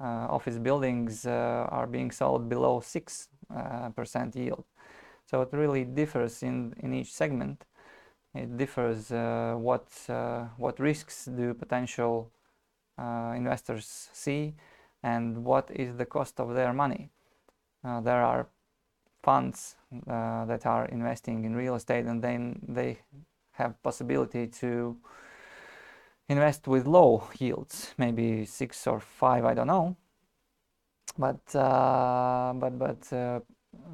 uh, 0.00 0.26
office 0.30 0.58
buildings 0.58 1.26
uh, 1.26 1.66
are 1.70 1.86
being 1.86 2.10
sold 2.10 2.48
below 2.48 2.80
six 2.80 3.28
uh, 3.54 3.90
percent 3.90 4.36
yield. 4.36 4.64
So 5.26 5.42
it 5.42 5.50
really 5.52 5.84
differs 5.84 6.42
in 6.42 6.74
in 6.78 6.94
each 6.94 7.12
segment. 7.12 7.64
It 8.34 8.56
differs 8.56 9.10
uh, 9.10 9.54
what 9.56 9.86
uh, 10.08 10.44
what 10.56 10.78
risks 10.78 11.24
do 11.24 11.54
potential 11.54 12.30
uh, 12.98 13.32
investors 13.36 14.08
see, 14.12 14.54
and 15.02 15.44
what 15.44 15.70
is 15.70 15.96
the 15.96 16.06
cost 16.06 16.40
of 16.40 16.54
their 16.54 16.72
money. 16.72 17.10
there 17.82 18.22
are 18.22 18.46
funds 19.22 19.76
that 20.06 20.66
are 20.66 20.86
investing 20.86 21.44
in 21.44 21.56
real 21.56 21.74
estate, 21.74 22.06
and 22.06 22.22
then 22.22 22.60
they 22.68 22.98
have 23.52 23.82
possibility 23.82 24.46
to 24.46 24.96
invest 26.28 26.68
with 26.68 26.86
low 26.86 27.24
yields, 27.38 27.94
maybe 27.98 28.44
six 28.44 28.86
or 28.86 29.00
five, 29.00 29.44
I 29.44 29.54
don't 29.54 29.66
know. 29.66 29.96
But 31.18 31.54
uh, 31.54 32.52
but 32.54 32.78
but 32.78 33.12
uh, 33.12 33.40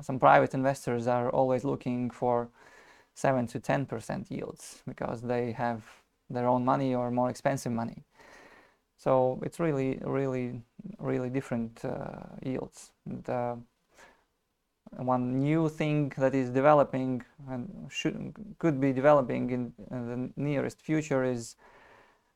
some 0.02 0.18
private 0.18 0.54
investors 0.54 1.06
are 1.06 1.30
always 1.30 1.64
looking 1.64 2.10
for 2.10 2.48
seven 3.16 3.46
to 3.48 3.58
ten 3.58 3.86
percent 3.86 4.30
yields 4.30 4.82
because 4.86 5.22
they 5.22 5.52
have 5.52 5.82
their 6.30 6.46
own 6.46 6.64
money 6.64 6.94
or 6.94 7.10
more 7.10 7.30
expensive 7.30 7.72
money. 7.72 8.04
So 8.96 9.40
it's 9.42 9.58
really 9.58 9.98
really 10.04 10.62
really 10.98 11.30
different 11.30 11.84
uh, 11.84 12.22
yields. 12.42 12.92
And, 13.06 13.28
uh, 13.28 13.56
one 14.98 15.38
new 15.40 15.68
thing 15.68 16.12
that 16.16 16.34
is 16.34 16.50
developing 16.50 17.22
and 17.50 17.88
should 17.90 18.34
could 18.58 18.80
be 18.80 18.92
developing 18.92 19.50
in, 19.50 19.72
in 19.90 20.32
the 20.36 20.42
nearest 20.42 20.80
future 20.80 21.24
is 21.24 21.56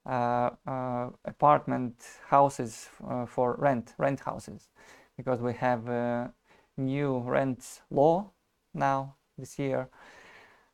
uh, 0.07 0.51
uh, 0.67 1.11
apartment 1.25 1.95
houses 2.27 2.89
uh, 3.09 3.27
for 3.27 3.55
rent 3.59 3.95
rent 3.99 4.21
houses 4.21 4.69
because 5.17 5.41
we 5.41 5.53
have 5.53 5.89
a 5.89 6.33
new 6.77 7.19
rent 7.19 7.83
law 7.91 8.31
now 8.75 9.15
this 9.39 9.59
year 9.59 9.89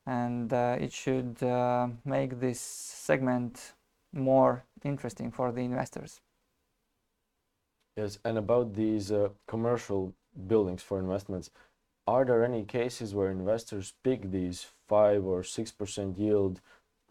and 0.06 0.52
uh, 0.52 0.76
it 0.78 0.92
should 0.92 1.42
uh, 1.42 1.88
make 2.04 2.40
this 2.40 2.60
segment 2.60 3.72
more 4.12 4.64
interesting 4.84 5.30
for 5.30 5.52
the 5.52 5.60
investors 5.60 6.20
yes 7.96 8.18
and 8.24 8.38
about 8.38 8.74
these 8.74 9.12
uh, 9.12 9.28
commercial 9.46 10.14
buildings 10.46 10.82
for 10.82 10.98
investments 10.98 11.50
are 12.06 12.24
there 12.24 12.44
any 12.44 12.62
cases 12.64 13.14
where 13.14 13.30
investors 13.30 13.94
pick 14.04 14.30
these 14.30 14.66
5 14.88 15.24
or 15.24 15.42
6% 15.42 16.18
yield 16.18 16.60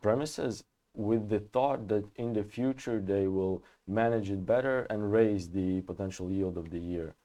premises 0.01 0.63
with 0.95 1.27
the 1.27 1.39
thought 1.39 1.89
that 1.89 2.05
in 2.15 2.31
the 2.31 2.43
future 2.43 3.01
they 3.01 3.27
will 3.27 3.61
manage 3.87 4.29
it 4.31 4.45
better 4.45 4.87
and 4.89 5.11
raise 5.11 5.49
the 5.49 5.81
potential 5.81 6.31
yield 6.31 6.57
of 6.57 6.69
the 6.69 6.79
year? 6.79 7.15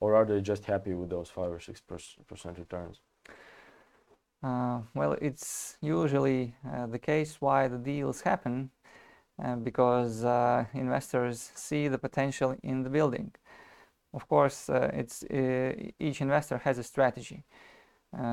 Or 0.00 0.14
are 0.14 0.24
they 0.24 0.40
just 0.40 0.64
happy 0.64 0.94
with 0.94 1.10
those 1.10 1.28
5 1.28 1.52
or 1.52 1.58
6% 1.58 2.58
returns? 2.58 3.00
Uh, 4.42 4.80
well, 4.94 5.16
it's 5.20 5.76
usually 5.82 6.54
uh, 6.66 6.86
the 6.86 6.98
case 6.98 7.36
why 7.40 7.68
the 7.68 7.76
deals 7.76 8.22
happen 8.22 8.70
uh, 9.42 9.56
because 9.56 10.24
uh, 10.24 10.64
investors 10.72 11.50
see 11.54 11.88
the 11.88 11.98
potential 11.98 12.56
in 12.62 12.82
the 12.82 12.88
building. 12.88 13.32
Of 14.14 14.26
course, 14.28 14.70
uh, 14.70 14.90
it's 14.94 15.22
uh, 15.24 15.72
each 15.98 16.20
investor 16.20 16.58
has 16.58 16.78
a 16.78 16.82
strategy. 16.82 17.44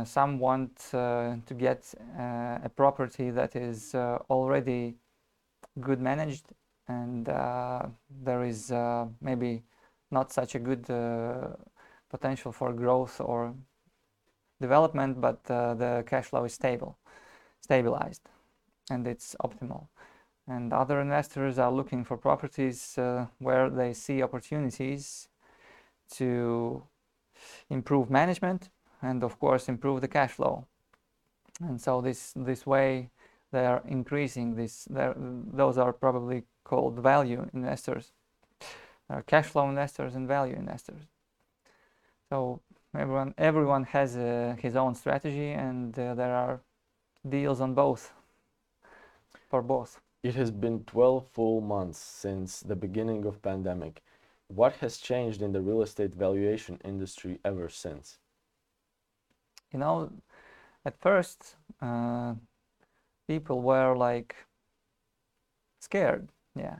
Some 0.05 0.39
want 0.39 0.75
to 0.89 1.53
get 1.55 1.93
a 2.17 2.69
property 2.75 3.29
that 3.29 3.55
is 3.55 3.93
already 3.93 4.95
good 5.79 6.01
managed 6.01 6.47
and 6.87 7.27
there 7.27 8.43
is 8.43 8.71
maybe 9.21 9.61
not 10.09 10.31
such 10.31 10.55
a 10.55 10.59
good 10.59 10.83
potential 12.09 12.51
for 12.51 12.73
growth 12.73 13.21
or 13.21 13.53
development, 14.61 15.21
but 15.21 15.39
uh, 15.49 15.73
the 15.73 16.03
cash 16.07 16.25
flow 16.25 16.43
is 16.45 16.53
stable, 16.53 16.97
stabilized, 17.61 18.23
and 18.89 19.07
it's 19.07 19.35
optimal. 19.43 19.87
And 20.47 20.71
other 20.71 21.01
investors 21.01 21.59
are 21.59 21.71
looking 21.71 22.05
for 22.05 22.17
properties 22.17 22.97
uh, 22.97 23.27
where 23.39 23.69
they 23.69 23.93
see 23.93 24.23
opportunities 24.23 25.27
to 26.11 26.83
improve 27.69 28.09
management 28.09 28.69
and 29.01 29.23
of 29.23 29.39
course 29.39 29.67
improve 29.67 30.01
the 30.01 30.07
cash 30.07 30.31
flow. 30.31 30.65
And 31.59 31.81
so 31.81 32.01
this 32.01 32.33
this 32.35 32.65
way 32.65 33.09
they 33.51 33.65
are 33.65 33.81
increasing 33.87 34.55
this 34.55 34.87
those 34.89 35.77
are 35.77 35.93
probably 35.93 36.43
called 36.63 36.99
value 36.99 37.49
investors. 37.53 38.11
Cash 39.25 39.45
flow 39.45 39.69
investors 39.69 40.15
and 40.15 40.27
value 40.27 40.55
investors. 40.55 41.01
So 42.29 42.61
everyone 42.95 43.33
everyone 43.37 43.83
has 43.85 44.15
uh, 44.17 44.55
his 44.59 44.75
own 44.75 44.95
strategy, 44.95 45.51
and 45.51 45.97
uh, 45.97 46.15
there 46.15 46.35
are 46.35 46.61
deals 47.27 47.61
on 47.61 47.73
both 47.73 48.13
for 49.49 49.61
both. 49.61 49.99
It 50.23 50.35
has 50.35 50.51
been 50.51 50.83
12 50.85 51.27
full 51.33 51.61
months 51.61 51.99
since 51.99 52.59
the 52.59 52.75
beginning 52.75 53.25
of 53.25 53.41
pandemic. 53.41 54.01
What 54.47 54.75
has 54.77 54.97
changed 54.97 55.41
in 55.41 55.51
the 55.51 55.61
real 55.61 55.81
estate 55.81 56.15
valuation 56.15 56.79
industry 56.83 57.39
ever 57.45 57.69
since? 57.69 58.17
You 59.71 59.79
know, 59.79 60.11
at 60.85 60.97
first, 60.99 61.55
uh, 61.81 62.35
people 63.27 63.61
were 63.61 63.95
like 63.95 64.35
scared, 65.81 66.29
yeah, 66.55 66.77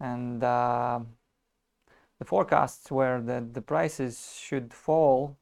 and 0.00 0.42
uh, 0.44 1.00
the 2.18 2.24
forecasts 2.24 2.90
were 2.90 3.20
that 3.22 3.54
the 3.54 3.62
prices 3.62 4.38
should 4.40 4.72
fall 4.72 5.36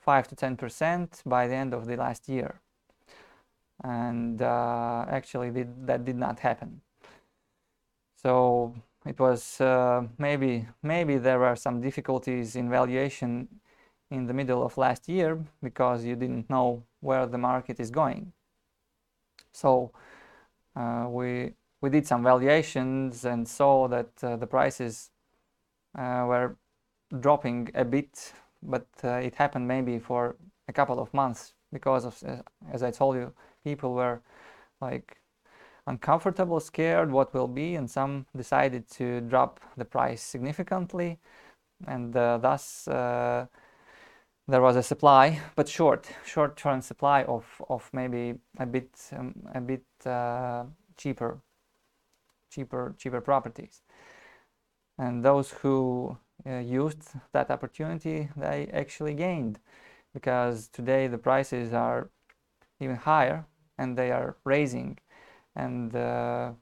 five 0.00 0.26
to 0.28 0.34
ten 0.34 0.56
percent 0.56 1.22
by 1.26 1.46
the 1.46 1.54
end 1.54 1.74
of 1.74 1.86
the 1.86 1.96
last 1.96 2.28
year, 2.28 2.60
and 3.84 4.40
uh, 4.42 5.04
actually 5.08 5.50
that 5.84 6.04
did 6.04 6.16
not 6.16 6.40
happen. 6.40 6.80
So 8.22 8.74
it 9.06 9.18
was 9.18 9.60
uh, 9.60 10.06
maybe 10.18 10.68
maybe 10.82 11.18
there 11.18 11.38
were 11.38 11.56
some 11.56 11.80
difficulties 11.80 12.56
in 12.56 12.68
valuation 12.70 13.48
in 14.10 14.26
the 14.26 14.34
middle 14.34 14.62
of 14.62 14.76
last 14.76 15.08
year 15.08 15.38
because 15.62 16.04
you 16.04 16.16
didn't 16.16 16.50
know 16.50 16.82
where 17.00 17.26
the 17.26 17.38
market 17.38 17.80
is 17.80 17.90
going. 17.90 18.32
So 19.52 19.92
uh, 20.76 21.06
we 21.08 21.54
we 21.80 21.90
did 21.90 22.06
some 22.06 22.22
valuations 22.22 23.24
and 23.24 23.48
saw 23.48 23.88
that 23.88 24.10
uh, 24.22 24.36
the 24.36 24.46
prices 24.46 25.10
were 25.96 26.56
dropping 27.18 27.70
a 27.74 27.84
bit, 27.84 28.32
but 28.62 28.86
uh, 29.04 29.14
it 29.14 29.34
happened 29.34 29.66
maybe 29.66 29.98
for 29.98 30.36
a 30.68 30.72
couple 30.72 31.00
of 31.00 31.12
months 31.12 31.54
because 31.72 32.04
of, 32.04 32.22
uh, 32.26 32.42
as 32.72 32.82
I 32.82 32.90
told 32.90 33.16
you, 33.16 33.32
people 33.64 33.94
were 33.94 34.20
like 34.80 35.16
uncomfortable, 35.86 36.60
scared 36.60 37.10
what 37.10 37.34
will 37.34 37.48
be, 37.48 37.74
and 37.74 37.90
some 37.90 38.26
decided 38.36 38.88
to 38.90 39.20
drop 39.22 39.60
the 39.76 39.84
price 39.84 40.22
significantly, 40.22 41.18
and 41.86 42.16
uh, 42.16 42.38
thus 42.38 42.86
uh, 42.88 43.46
there 44.46 44.60
was 44.60 44.76
a 44.76 44.82
supply, 44.82 45.40
but 45.56 45.68
short, 45.68 46.08
short-term 46.24 46.80
supply 46.80 47.22
of, 47.24 47.44
of 47.68 47.88
maybe 47.92 48.34
a 48.58 48.66
bit 48.66 48.90
um, 49.16 49.34
a 49.54 49.60
bit 49.60 49.84
uh, 50.06 50.64
cheaper, 50.96 51.40
cheaper 52.50 52.94
cheaper 52.98 53.20
properties, 53.20 53.82
and 55.00 55.24
those 55.24 55.50
who 55.62 56.16
uh, 56.46 56.58
used 56.58 57.04
that 57.32 57.50
opportunity, 57.50 58.28
they 58.36 58.68
actually 58.72 59.14
gained, 59.14 59.58
because 60.14 60.68
today 60.68 61.08
the 61.08 61.18
prices 61.18 61.72
are 61.72 62.10
even 62.80 62.96
higher 62.96 63.46
and 63.78 63.96
they 63.96 64.12
are 64.12 64.36
raising 64.44 64.98
and 65.56 65.94
uh, 65.96 66.52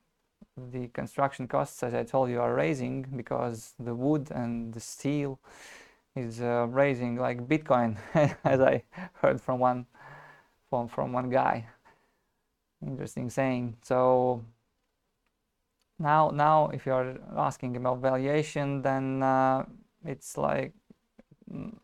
the 0.73 0.89
construction 0.89 1.47
costs, 1.49 1.83
as 1.83 1.95
I 1.95 2.05
told 2.05 2.31
you, 2.31 2.41
are 2.41 2.55
raising 2.55 3.07
because 3.17 3.75
the 3.79 3.95
wood 3.95 4.31
and 4.31 4.73
the 4.75 4.81
steel 4.81 5.39
is 6.17 6.41
uh, 6.41 6.67
raising 6.69 7.17
like 7.17 7.47
Bitcoin, 7.49 7.97
as 8.45 8.61
I 8.61 8.83
heard 9.15 9.41
from 9.41 9.61
one 9.61 9.87
from 10.69 10.89
from 10.89 11.13
one 11.13 11.31
guy. 11.31 11.67
Interesting 12.83 13.31
saying. 13.31 13.77
So 13.83 14.45
now 15.99 16.31
now 16.31 16.71
if 16.71 16.87
you're 16.87 17.17
asking 17.37 17.77
about 17.77 17.99
valuation, 18.01 18.83
then 18.83 19.23
uh, 19.23 19.65
it's 20.05 20.37
like 20.37 20.73
mm, 21.53 21.75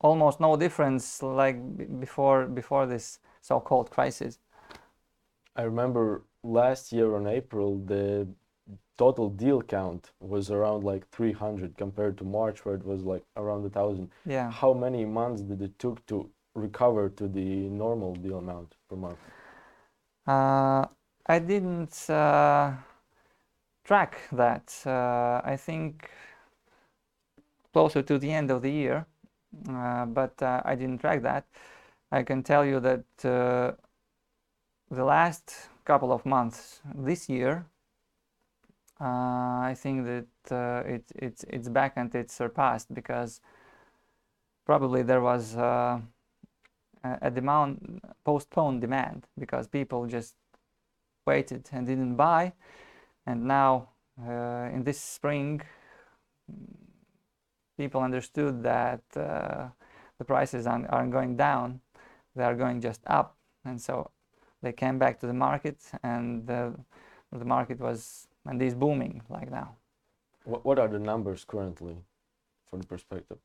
almost 0.00 0.40
no 0.40 0.56
difference 0.56 1.22
like 1.22 1.58
before 2.00 2.46
before 2.46 2.86
this 2.86 3.18
so-called 3.40 3.90
crisis. 3.90 4.38
I 5.56 5.62
remember 5.62 6.24
last 6.42 6.92
year 6.92 7.16
on 7.16 7.26
April, 7.26 7.78
the 7.78 8.28
total 8.98 9.28
deal 9.28 9.62
count 9.62 10.10
was 10.20 10.50
around 10.50 10.84
like 10.84 11.08
300 11.10 11.76
compared 11.76 12.18
to 12.18 12.24
March, 12.24 12.64
where 12.64 12.74
it 12.74 12.84
was 12.84 13.02
like 13.02 13.24
around 13.36 13.64
a 13.66 13.70
thousand. 13.70 14.10
Yeah. 14.26 14.50
How 14.50 14.72
many 14.74 15.04
months 15.04 15.42
did 15.42 15.62
it 15.62 15.78
took 15.78 16.04
to 16.06 16.30
recover 16.54 17.08
to 17.10 17.28
the 17.28 17.68
normal 17.68 18.14
deal 18.14 18.38
amount 18.38 18.74
per 18.88 18.96
month? 18.96 19.18
Uh, 20.26 20.86
I 21.26 21.38
didn't 21.38 22.08
uh, 22.10 22.72
track 23.86 24.18
that. 24.32 24.74
Uh, 24.84 25.40
I 25.44 25.56
think 25.56 26.10
closer 27.72 28.02
to 28.02 28.18
the 28.18 28.32
end 28.32 28.50
of 28.50 28.62
the 28.62 28.70
year, 28.70 29.06
uh, 29.68 30.06
but 30.06 30.42
uh, 30.42 30.62
I 30.64 30.74
didn't 30.74 30.98
track 30.98 31.22
that. 31.22 31.44
I 32.10 32.22
can 32.22 32.42
tell 32.42 32.64
you 32.64 32.80
that 32.80 33.04
uh, 33.24 33.72
the 34.90 35.04
last 35.04 35.68
couple 35.84 36.12
of 36.12 36.26
months 36.26 36.80
this 36.94 37.28
year, 37.28 37.66
uh, 39.00 39.70
I 39.70 39.74
think 39.76 40.06
that 40.06 40.26
uh, 40.50 40.88
it, 40.88 41.04
it's 41.14 41.44
it's 41.48 41.68
back 41.68 41.92
and 41.96 42.14
it's 42.14 42.34
surpassed 42.34 42.92
because 42.94 43.40
probably 44.64 45.02
there 45.02 45.20
was 45.20 45.54
a 45.54 46.02
a 47.22 47.30
demand 47.30 48.00
postponed 48.24 48.80
demand 48.80 49.26
because 49.38 49.68
people 49.68 50.06
just 50.06 50.34
waited 51.26 51.68
and 51.72 51.86
didn't 51.86 52.16
buy, 52.16 52.52
and 53.26 53.44
now 53.44 53.88
uh, 54.26 54.68
in 54.72 54.82
this 54.84 55.00
spring, 55.00 55.62
people 57.76 58.00
understood 58.00 58.62
that 58.62 59.02
uh, 59.16 59.68
the 60.18 60.24
prices 60.24 60.66
aren't, 60.66 60.88
going 61.12 61.36
down; 61.36 61.80
they 62.34 62.44
are 62.44 62.54
going 62.54 62.80
just 62.80 63.00
up, 63.06 63.36
and 63.64 63.80
so 63.80 64.10
they 64.62 64.72
came 64.72 64.98
back 64.98 65.20
to 65.20 65.26
the 65.26 65.34
market 65.34 65.78
and 66.02 66.50
uh, 66.50 66.70
the 67.32 67.44
market 67.44 67.78
was 67.78 68.26
and 68.46 68.62
is 68.62 68.74
booming 68.74 69.22
like 69.28 69.50
now 69.50 69.76
What, 70.44 70.64
what 70.64 70.78
are 70.78 70.88
the 70.88 70.98
numbers 70.98 71.44
currently 71.44 71.96
from 72.70 72.80
the 72.80 72.86
perspective? 72.86 73.38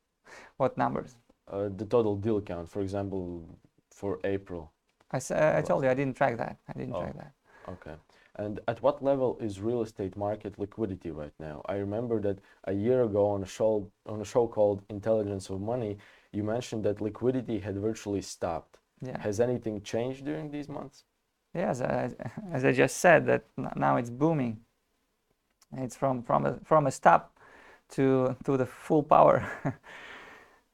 what 0.56 0.76
numbers 0.78 1.16
Uh, 1.50 1.68
the 1.76 1.84
total 1.84 2.16
deal 2.16 2.40
count, 2.40 2.68
for 2.70 2.80
example, 2.80 3.44
for 3.90 4.18
April. 4.24 4.70
i, 5.12 5.18
uh, 5.18 5.58
I 5.58 5.62
told 5.62 5.84
you 5.84 5.90
i 5.90 5.94
didn't 5.94 6.16
track 6.16 6.36
that 6.38 6.56
i 6.68 6.72
didn't 6.72 6.94
Oh. 6.94 6.98
track 6.98 7.14
that 7.16 7.32
Okay. 7.68 7.94
And 8.36 8.60
at 8.68 8.82
what 8.82 9.02
level 9.02 9.38
is 9.40 9.60
real 9.60 9.82
estate 9.82 10.16
market 10.16 10.58
liquidity 10.58 11.10
right 11.10 11.32
now? 11.40 11.62
I 11.66 11.74
remember 11.76 12.20
that 12.22 12.38
a 12.64 12.72
year 12.74 13.02
ago 13.04 13.26
on 13.28 13.42
a 13.42 13.46
show 13.46 13.90
on 14.06 14.20
a 14.20 14.24
show 14.24 14.46
called 14.48 14.82
Intelligence 14.88 15.50
of 15.50 15.60
Money, 15.60 15.98
you 16.32 16.42
mentioned 16.44 16.84
that 16.84 17.00
liquidity 17.00 17.58
had 17.60 17.76
virtually 17.78 18.22
stopped. 18.22 18.78
yeah 19.02 19.20
Has 19.20 19.40
anything 19.40 19.82
changed 19.82 20.24
during 20.24 20.50
these 20.50 20.68
months? 20.68 21.04
yes 21.54 21.80
I, 21.80 22.10
as 22.52 22.64
i 22.64 22.72
just 22.72 22.98
said 22.98 23.26
that 23.26 23.44
now 23.76 23.96
it's 23.96 24.10
booming 24.10 24.60
it's 25.76 25.96
from 25.96 26.22
from 26.22 26.46
a 26.46 26.58
from 26.64 26.86
a 26.86 26.90
stop 26.90 27.38
to 27.90 28.36
to 28.44 28.56
the 28.56 28.66
full 28.66 29.02
power 29.02 29.42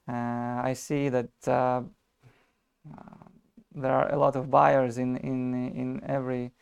uh, 0.08 0.62
i 0.68 0.72
see 0.74 1.08
that 1.08 1.30
uh, 1.46 1.82
uh, 2.90 3.24
there 3.74 3.92
are 3.92 4.12
a 4.12 4.18
lot 4.18 4.36
of 4.36 4.50
buyers 4.50 4.98
in 4.98 5.16
in 5.18 5.54
in 5.54 6.02
every 6.06 6.52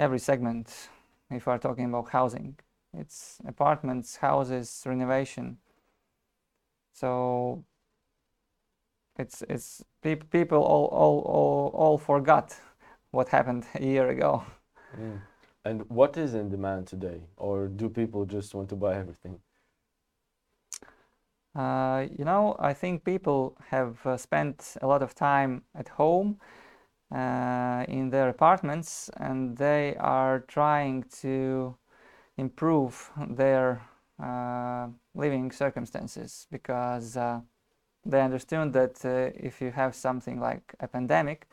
every 0.00 0.18
segment 0.18 0.88
if 1.30 1.46
we're 1.46 1.58
talking 1.58 1.86
about 1.86 2.10
housing 2.10 2.56
it's 2.94 3.38
apartments 3.46 4.16
houses 4.16 4.82
renovation 4.86 5.58
so 6.92 7.64
it's 9.18 9.42
it's 9.48 9.84
peop 10.02 10.30
people 10.30 10.58
all, 10.58 10.86
all 10.86 11.20
all 11.20 11.70
all 11.74 11.98
forgot 11.98 12.56
what 13.12 13.28
happened 13.28 13.66
a 13.74 13.84
year 13.84 14.08
ago 14.08 14.44
Mm. 14.98 15.20
And 15.64 15.88
what 15.90 16.16
is 16.16 16.34
in 16.34 16.48
demand 16.48 16.86
today? 16.86 17.22
Or 17.36 17.68
do 17.68 17.88
people 17.88 18.24
just 18.24 18.54
want 18.54 18.68
to 18.70 18.76
buy 18.76 18.96
everything? 18.96 19.40
Uh, 21.54 22.06
you 22.16 22.24
know, 22.24 22.56
I 22.58 22.72
think 22.72 23.04
people 23.04 23.56
have 23.70 24.06
uh, 24.06 24.16
spent 24.16 24.76
a 24.80 24.86
lot 24.86 25.02
of 25.02 25.14
time 25.14 25.64
at 25.74 25.88
home 25.88 26.38
uh, 27.12 27.84
in 27.88 28.10
their 28.10 28.28
apartments 28.28 29.10
and 29.16 29.56
they 29.56 29.96
are 29.96 30.40
trying 30.46 31.04
to 31.20 31.74
improve 32.36 33.10
their 33.30 33.82
uh, 34.22 34.86
living 35.14 35.50
circumstances 35.50 36.46
because 36.50 37.16
uh, 37.16 37.40
they 38.04 38.20
understood 38.20 38.72
that 38.72 39.04
uh, 39.04 39.30
if 39.34 39.60
you 39.60 39.70
have 39.70 39.94
something 39.94 40.38
like 40.40 40.74
a 40.80 40.86
pandemic 40.86 41.48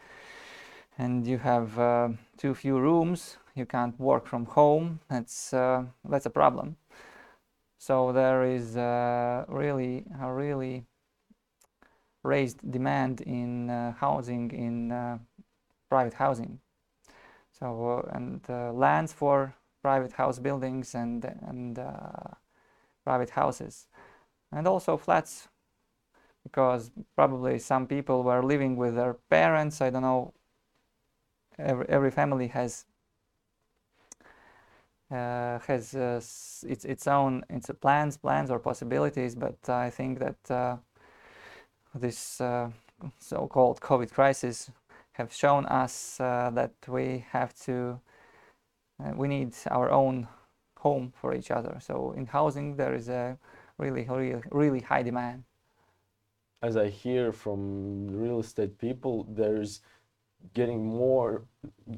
and 0.98 1.26
you 1.26 1.38
have 1.38 1.78
uh, 1.80 2.10
too 2.38 2.54
few 2.54 2.80
rooms, 2.80 3.38
you 3.56 3.66
can't 3.66 4.00
work 4.00 4.28
from 4.28 4.46
home, 4.46 5.00
that's, 5.10 5.54
uh, 5.54 5.84
that's 6.08 6.26
a 6.26 6.30
problem. 6.30 6.76
So 7.80 8.12
there 8.12 8.44
is 8.44 8.76
really 9.48 10.06
a 10.22 10.34
really 10.34 10.84
raised 12.24 12.60
demand 12.72 13.22
in 13.22 13.70
housing 14.00 14.52
in 14.52 14.92
private 15.90 16.14
housing. 16.14 16.60
So 17.60 18.04
uh, 18.06 18.16
and 18.16 18.42
uh, 18.50 18.72
lands 18.74 19.14
for 19.14 19.54
private 19.82 20.14
house 20.14 20.40
buildings 20.40 20.96
and 20.96 21.26
and 21.48 21.80
uh, 21.80 22.36
private 23.04 23.32
houses, 23.32 23.88
and 24.52 24.68
also 24.68 24.98
flats, 24.98 25.48
because 26.44 26.92
probably 27.16 27.60
some 27.60 27.88
people 27.88 28.24
were 28.24 28.44
living 28.44 28.76
with 28.76 28.96
their 28.96 29.14
parents. 29.30 29.82
I 29.82 29.90
don't 29.90 30.04
know. 30.04 30.34
Every 31.58 31.86
every 31.90 32.12
family 32.12 32.48
has 32.48 32.86
uh, 35.12 35.60
has 35.68 35.96
uh, 35.96 36.22
its 36.68 36.86
its 36.86 37.08
own 37.08 37.44
its 37.50 37.72
plans, 37.82 38.18
plans 38.18 38.52
or 38.52 38.60
possibilities. 38.60 39.36
But 39.36 39.70
I 39.70 39.90
think 39.90 40.20
that 40.20 40.52
uh, 40.52 40.78
this 41.96 42.42
uh, 42.42 42.70
so-called 43.20 43.80
COVID 43.80 44.12
crisis 44.12 44.70
have 45.18 45.34
shown 45.34 45.66
us 45.66 46.20
uh, 46.20 46.52
that 46.54 46.74
we 46.88 47.26
have 47.32 47.52
to 47.66 48.00
uh, 49.00 49.12
we 49.16 49.28
need 49.28 49.54
our 49.70 49.90
own 49.92 50.28
home 50.78 51.12
for 51.20 51.34
each 51.34 51.52
other. 51.52 51.78
So 51.80 52.14
in 52.16 52.28
housing 52.28 52.76
there 52.78 52.94
is 52.94 53.10
a 53.10 53.38
really 53.78 54.06
really 54.10 54.42
really 54.52 54.82
high 54.82 55.04
demand. 55.04 55.44
As 56.62 56.78
I 56.78 56.90
hear 56.90 57.32
from 57.32 58.08
real 58.08 58.40
estate 58.40 58.78
people, 58.78 59.26
there's 59.30 59.82
getting 60.54 60.86
more 60.86 61.44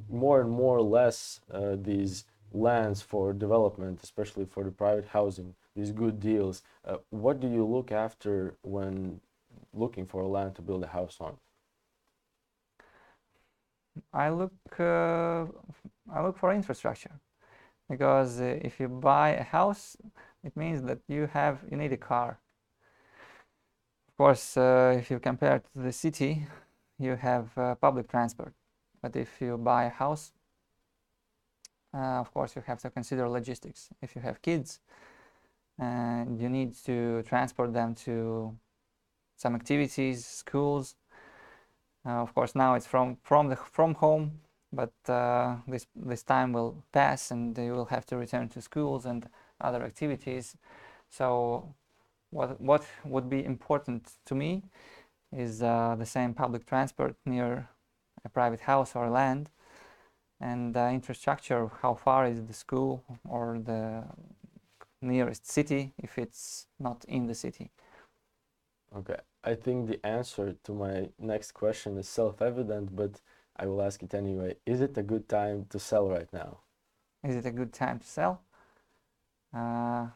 more 0.09 0.39
and 0.41 0.49
more 0.49 0.77
or 0.77 0.87
less 0.99 1.41
uh, 1.53 1.75
these 1.75 2.25
lands 2.53 3.01
for 3.01 3.33
development, 3.33 3.99
especially 4.01 4.45
for 4.45 4.63
the 4.63 4.71
private 4.71 5.07
housing, 5.09 5.55
these 5.75 5.91
good 5.91 6.19
deals. 6.19 6.63
Uh, 6.85 6.97
what 7.09 7.39
do 7.39 7.47
you 7.47 7.65
look 7.65 7.91
after 7.91 8.55
when 8.61 9.19
looking 9.73 10.05
for 10.05 10.21
a 10.21 10.27
land 10.27 10.55
to 10.55 10.61
build 10.61 10.83
a 10.83 10.87
house 10.87 11.17
on? 11.19 11.37
I 14.13 14.29
look 14.29 14.53
uh, 14.79 15.45
I 16.13 16.21
look 16.23 16.37
for 16.37 16.53
infrastructure 16.53 17.19
because 17.89 18.41
uh, 18.41 18.59
if 18.61 18.79
you 18.79 18.87
buy 18.87 19.29
a 19.31 19.43
house, 19.43 19.97
it 20.43 20.55
means 20.55 20.81
that 20.83 20.99
you 21.07 21.27
have 21.27 21.59
you 21.69 21.77
need 21.77 21.93
a 21.93 21.97
car. 21.97 22.39
Of 24.07 24.17
course, 24.17 24.57
uh, 24.57 24.95
if 24.99 25.09
you 25.11 25.19
compare 25.19 25.59
to 25.59 25.79
the 25.81 25.91
city, 25.91 26.45
you 26.97 27.15
have 27.15 27.45
public 27.79 28.09
transport. 28.09 28.53
But 29.01 29.15
if 29.15 29.39
you 29.39 29.57
buy 29.57 29.85
a 29.85 29.89
house, 29.89 30.33
uh, 31.93 32.19
of 32.19 32.33
course, 32.33 32.55
you 32.55 32.63
have 32.67 32.79
to 32.81 32.89
consider 32.89 33.29
logistics. 33.29 33.89
If 34.01 34.15
you 34.15 34.21
have 34.21 34.41
kids, 34.41 34.79
and 35.79 36.39
you 36.39 36.49
need 36.49 36.75
to 36.85 37.23
transport 37.23 37.73
them 37.73 37.95
to 37.95 38.57
some 39.37 39.55
activities, 39.55 40.25
schools. 40.25 40.95
Uh, 42.05 42.21
of 42.21 42.33
course, 42.33 42.55
now 42.55 42.75
it's 42.75 42.87
from 42.87 43.17
from 43.23 43.49
the 43.49 43.55
from 43.55 43.95
home, 43.95 44.39
but 44.71 44.93
uh, 45.07 45.57
this 45.67 45.87
this 45.95 46.23
time 46.23 46.53
will 46.53 46.83
pass, 46.91 47.31
and 47.31 47.57
you 47.57 47.73
will 47.73 47.85
have 47.85 48.05
to 48.07 48.17
return 48.17 48.49
to 48.49 48.61
schools 48.61 49.05
and 49.05 49.29
other 49.61 49.83
activities. 49.83 50.55
So, 51.09 51.75
what 52.31 52.59
what 52.61 52.85
would 53.05 53.29
be 53.29 53.43
important 53.43 54.13
to 54.25 54.35
me 54.35 54.63
is 55.31 55.61
uh, 55.61 55.95
the 55.99 56.05
same 56.05 56.33
public 56.33 56.65
transport 56.65 57.15
near 57.25 57.69
a 58.25 58.29
private 58.29 58.61
house 58.61 58.95
or 58.95 59.09
land, 59.09 59.49
and 60.39 60.75
uh, 60.77 60.89
infrastructure. 60.91 61.69
How 61.81 61.95
far 61.95 62.27
is 62.27 62.45
the 62.45 62.53
school 62.53 63.03
or 63.27 63.59
the 63.59 64.03
nearest 65.01 65.49
city 65.49 65.93
if 65.97 66.17
it's 66.17 66.67
not 66.79 67.05
in 67.07 67.27
the 67.27 67.35
city? 67.35 67.71
Okay, 68.95 69.17
I 69.43 69.55
think 69.55 69.87
the 69.87 70.03
answer 70.05 70.55
to 70.63 70.73
my 70.73 71.09
next 71.19 71.51
question 71.51 71.97
is 71.97 72.09
self-evident, 72.09 72.95
but 72.95 73.21
I 73.55 73.67
will 73.67 73.81
ask 73.81 74.01
it 74.01 74.13
anyway. 74.13 74.55
Is 74.65 74.81
it 74.81 74.97
a 74.97 75.03
good 75.03 75.29
time 75.29 75.65
to 75.69 75.79
sell 75.79 76.09
right 76.09 76.31
now? 76.33 76.59
Is 77.23 77.35
it 77.35 77.45
a 77.45 77.51
good 77.51 77.73
time 77.73 77.99
to 77.99 78.07
sell? 78.07 78.41
Uh, 79.53 80.07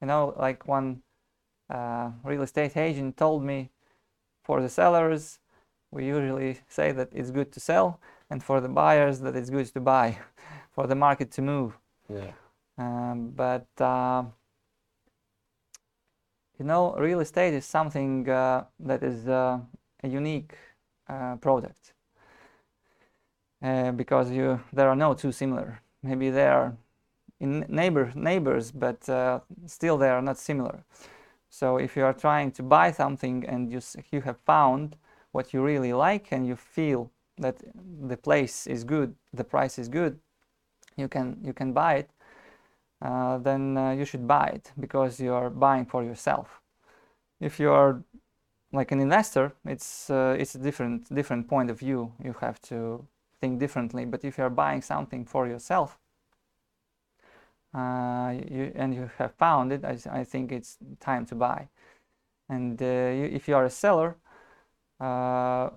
you 0.00 0.06
know, 0.06 0.34
like 0.36 0.68
one 0.68 1.02
uh, 1.70 2.10
real 2.22 2.42
estate 2.42 2.76
agent 2.76 3.16
told 3.16 3.42
me, 3.42 3.70
for 4.44 4.60
the 4.60 4.68
sellers, 4.68 5.38
we 5.90 6.06
usually 6.06 6.60
say 6.68 6.92
that 6.92 7.08
it's 7.12 7.30
good 7.30 7.52
to 7.52 7.60
sell, 7.60 8.00
and 8.30 8.42
for 8.42 8.60
the 8.60 8.68
buyers, 8.68 9.20
that 9.20 9.36
it's 9.36 9.50
good 9.50 9.66
to 9.66 9.80
buy, 9.80 10.18
for 10.70 10.86
the 10.86 10.94
market 10.94 11.30
to 11.32 11.42
move. 11.42 11.78
Yeah. 12.08 12.32
Um, 12.78 13.32
but 13.34 13.68
uh, 13.78 14.24
you 16.62 16.68
know, 16.68 16.94
real 16.96 17.18
estate 17.18 17.54
is 17.54 17.64
something 17.64 18.28
uh, 18.28 18.62
that 18.78 19.02
is 19.02 19.26
uh, 19.26 19.58
a 20.04 20.08
unique 20.08 20.54
uh, 21.08 21.34
product 21.36 21.92
uh, 23.64 23.90
because 23.90 24.30
you 24.30 24.60
there 24.72 24.88
are 24.88 24.94
no 24.94 25.12
two 25.12 25.32
similar. 25.32 25.80
Maybe 26.04 26.30
they 26.30 26.46
are 26.46 26.76
in 27.40 27.66
neighbor 27.68 28.12
neighbors, 28.14 28.70
but 28.70 29.08
uh, 29.08 29.40
still 29.66 29.98
they 29.98 30.08
are 30.08 30.22
not 30.22 30.38
similar. 30.38 30.84
So 31.50 31.78
if 31.78 31.96
you 31.96 32.04
are 32.04 32.14
trying 32.14 32.52
to 32.52 32.62
buy 32.62 32.92
something 32.92 33.44
and 33.44 33.72
you 33.72 33.80
you 34.12 34.20
have 34.20 34.38
found 34.46 34.94
what 35.32 35.52
you 35.52 35.64
really 35.64 35.92
like 35.92 36.30
and 36.30 36.46
you 36.46 36.54
feel 36.54 37.10
that 37.38 37.56
the 38.08 38.16
place 38.16 38.68
is 38.68 38.84
good, 38.84 39.16
the 39.34 39.44
price 39.44 39.80
is 39.80 39.88
good, 39.88 40.20
you 40.96 41.08
can 41.08 41.38
you 41.42 41.52
can 41.52 41.72
buy 41.72 41.94
it. 41.94 42.10
Uh, 43.02 43.38
then 43.38 43.76
uh, 43.76 43.90
you 43.90 44.04
should 44.04 44.28
buy 44.28 44.46
it 44.46 44.70
because 44.78 45.18
you 45.18 45.32
are 45.32 45.50
buying 45.50 45.84
for 45.84 46.04
yourself. 46.04 46.60
If 47.40 47.58
you 47.58 47.72
are 47.72 48.02
like 48.72 48.92
an 48.92 49.00
investor, 49.00 49.52
it's 49.64 50.08
uh, 50.08 50.36
it's 50.38 50.54
a 50.54 50.58
different 50.58 51.12
different 51.12 51.48
point 51.48 51.70
of 51.70 51.80
view. 51.80 52.12
You 52.22 52.34
have 52.40 52.60
to 52.62 53.04
think 53.40 53.58
differently. 53.58 54.04
But 54.04 54.24
if 54.24 54.38
you 54.38 54.44
are 54.44 54.50
buying 54.50 54.82
something 54.82 55.24
for 55.24 55.48
yourself, 55.48 55.98
uh, 57.74 58.34
you, 58.48 58.72
and 58.76 58.94
you 58.94 59.10
have 59.18 59.34
found 59.34 59.72
it, 59.72 59.84
I, 59.84 59.98
I, 60.20 60.24
think 60.24 60.52
it's 60.52 60.78
time 61.00 61.26
to 61.26 61.34
buy. 61.34 61.68
And 62.48 62.80
uh, 62.80 62.84
you, 62.84 63.24
if 63.32 63.48
you 63.48 63.56
are 63.56 63.64
a 63.64 63.70
seller, 63.70 64.16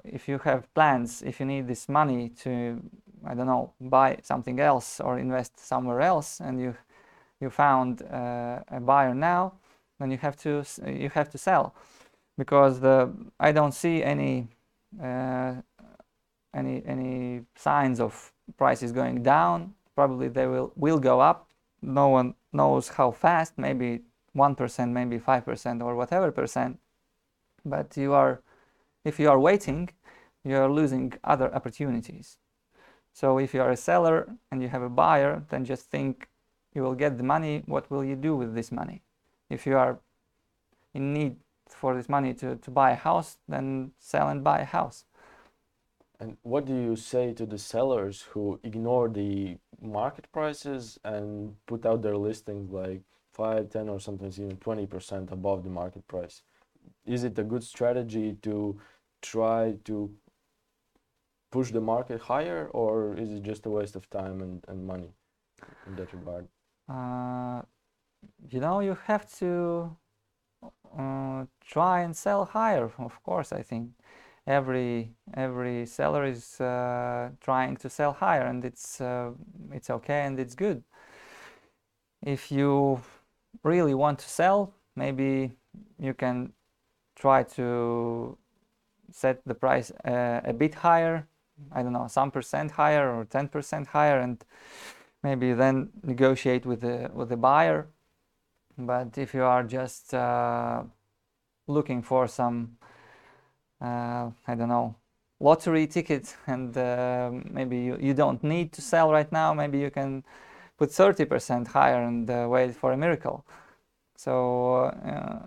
if 0.04 0.28
you 0.28 0.38
have 0.44 0.72
plans, 0.76 1.24
if 1.24 1.40
you 1.40 1.48
need 1.48 1.68
this 1.68 1.90
money 1.90 2.30
to, 2.44 2.80
I 3.26 3.34
don't 3.34 3.48
know, 3.48 3.74
buy 3.82 4.20
something 4.22 4.60
else 4.60 5.00
or 5.00 5.18
invest 5.18 5.58
somewhere 5.60 6.02
else, 6.02 6.40
and 6.40 6.60
you 6.62 6.76
you 7.40 7.50
found 7.50 8.02
uh, 8.02 8.60
a 8.68 8.80
buyer 8.80 9.14
now, 9.14 9.54
then 10.00 10.12
you 10.12 10.18
have 10.18 10.36
to 10.38 10.64
you 10.88 11.10
have 11.10 11.30
to 11.32 11.38
sell, 11.38 11.76
because 12.38 12.80
the 12.80 13.12
I 13.40 13.52
don't 13.52 13.74
see 13.74 14.04
any 14.04 14.48
uh, 15.02 15.56
any 16.54 16.84
any 16.86 17.42
signs 17.56 18.00
of 18.00 18.32
prices 18.58 18.92
going 18.92 19.24
down. 19.24 19.74
Probably 19.96 20.28
they 20.28 20.48
will 20.48 20.72
will 20.76 21.00
go 21.00 21.20
up 21.20 21.46
no 21.86 22.08
one 22.08 22.34
knows 22.52 22.90
how 22.90 23.12
fast, 23.12 23.58
maybe 23.58 24.02
1%, 24.36 24.90
maybe 24.90 25.20
5% 25.20 25.84
or 25.84 25.96
whatever 25.96 26.32
percent. 26.32 26.80
But 27.64 27.96
you 27.96 28.14
are, 28.14 28.42
if 29.04 29.20
you 29.20 29.30
are 29.30 29.40
waiting, 29.40 29.90
you 30.44 30.58
are 30.58 30.72
losing 30.72 31.14
other 31.24 31.54
opportunities. 31.54 32.38
So 33.14 33.38
if 33.38 33.54
you 33.54 33.62
are 33.62 33.72
a 33.72 33.78
seller 33.78 34.30
and 34.52 34.62
you 34.62 34.70
have 34.70 34.82
a 34.82 34.90
buyer, 34.90 35.44
then 35.50 35.64
just 35.64 35.90
think 35.90 36.28
you 36.76 36.84
will 36.84 36.94
get 36.94 37.18
the 37.18 37.24
money. 37.24 37.64
What 37.66 37.90
will 37.90 38.04
you 38.04 38.16
do 38.16 38.36
with 38.36 38.54
this 38.54 38.72
money? 38.72 39.02
If 39.50 39.66
you 39.66 39.78
are 39.78 39.98
in 40.94 41.14
need 41.14 41.38
for 41.68 41.96
this 41.96 42.10
money 42.10 42.34
to, 42.36 42.58
to 42.58 42.72
buy 42.72 42.92
a 42.92 42.96
house, 42.96 43.38
then 43.48 43.92
sell 43.98 44.30
and 44.30 44.44
buy 44.44 44.60
a 44.60 44.66
house. 44.66 45.06
And 46.20 46.38
what 46.44 46.66
do 46.66 46.74
you 46.74 46.96
say 46.96 47.34
to 47.34 47.46
the 47.46 47.58
sellers 47.58 48.22
who 48.22 48.60
ignore 48.64 49.10
the 49.10 49.58
market 49.82 50.32
prices 50.32 51.00
and 51.04 51.56
put 51.66 51.86
out 51.86 52.02
their 52.02 52.18
listings 52.18 52.72
like 52.72 53.02
5, 53.34 53.70
10, 53.70 53.90
or 53.90 54.00
sometimes 54.00 54.40
even 54.40 54.58
20% 54.58 55.32
above 55.32 55.64
the 55.64 55.70
market 55.70 56.08
price? 56.08 56.42
Is 57.06 57.24
it 57.24 57.38
a 57.38 57.44
good 57.44 57.64
strategy 57.64 58.38
to 58.44 58.80
try 59.22 59.76
to 59.84 60.10
push 61.52 61.72
the 61.72 61.82
market 61.82 62.22
higher, 62.22 62.70
or 62.74 63.16
is 63.16 63.30
it 63.32 63.44
just 63.44 63.66
a 63.66 63.70
waste 63.70 63.96
of 63.96 64.10
time 64.10 64.42
and, 64.42 64.64
and 64.68 64.86
money 64.86 65.12
in 65.88 65.96
that 65.96 66.14
regard? 66.14 66.48
Uh, 66.88 67.62
you 68.50 68.60
know, 68.60 68.80
you 68.80 68.98
have 69.06 69.32
to 69.40 69.96
uh, 70.98 71.46
try 71.62 72.02
and 72.02 72.16
sell 72.16 72.46
higher, 72.46 72.92
of 72.98 73.24
course, 73.24 73.52
I 73.52 73.62
think. 73.62 73.92
Every 74.48 75.10
every 75.34 75.88
seller 75.88 76.24
is 76.24 76.62
uh, 76.62 77.30
trying 77.42 77.78
to 77.78 77.90
sell 77.90 78.14
higher 78.14 78.46
and 78.46 78.64
it's 78.64 79.02
uh, 79.02 79.32
it's 79.72 79.90
okay 79.90 80.22
and 80.22 80.40
it's 80.40 80.54
good. 80.54 80.84
If 82.22 82.52
you 82.52 83.02
really 83.64 83.96
want 83.96 84.20
to 84.20 84.30
sell 84.30 84.76
maybe 84.96 85.52
you 86.00 86.14
can 86.14 86.54
try 87.16 87.44
to 87.44 88.38
set 89.12 89.42
the 89.46 89.56
price 89.56 89.92
uh, 90.06 90.42
a 90.44 90.54
bit 90.54 90.76
higher. 90.76 91.28
I 91.72 91.84
don't 91.84 91.94
know 91.94 92.08
some 92.08 92.32
percent 92.32 92.72
higher 92.72 93.10
or 93.10 93.26
10% 93.26 93.88
higher 93.88 94.20
and 94.20 94.44
maybe 95.26 95.48
then 95.54 95.90
negotiate 96.04 96.66
with 96.66 96.82
the 96.82 96.98
with 97.18 97.30
the 97.30 97.38
buyer 97.38 97.80
but 98.78 99.18
if 99.18 99.34
you 99.34 99.44
are 99.44 99.64
just 99.64 100.14
uh, 100.14 100.84
looking 101.68 102.02
for 102.02 102.28
some 102.28 102.78
uh, 103.82 104.32
I 104.48 104.56
don't 104.56 104.70
know, 104.70 104.96
lottery 105.40 105.88
ticket 105.88 106.36
and 106.48 106.76
uh, 106.78 107.32
maybe 107.52 107.78
you, 107.78 107.98
you 108.00 108.14
don't 108.14 108.44
need 108.44 108.72
to 108.74 108.82
sell 108.82 109.12
right 109.12 109.32
now, 109.32 109.54
maybe 109.54 109.80
you 109.80 109.92
can 109.92 110.24
put 110.78 110.90
30% 110.90 111.68
higher 111.68 112.04
and 112.04 112.30
uh, 112.30 112.48
wait 112.50 112.76
for 112.76 112.92
a 112.92 112.98
miracle. 112.98 113.46
So 114.16 114.86
uh, 114.86 115.40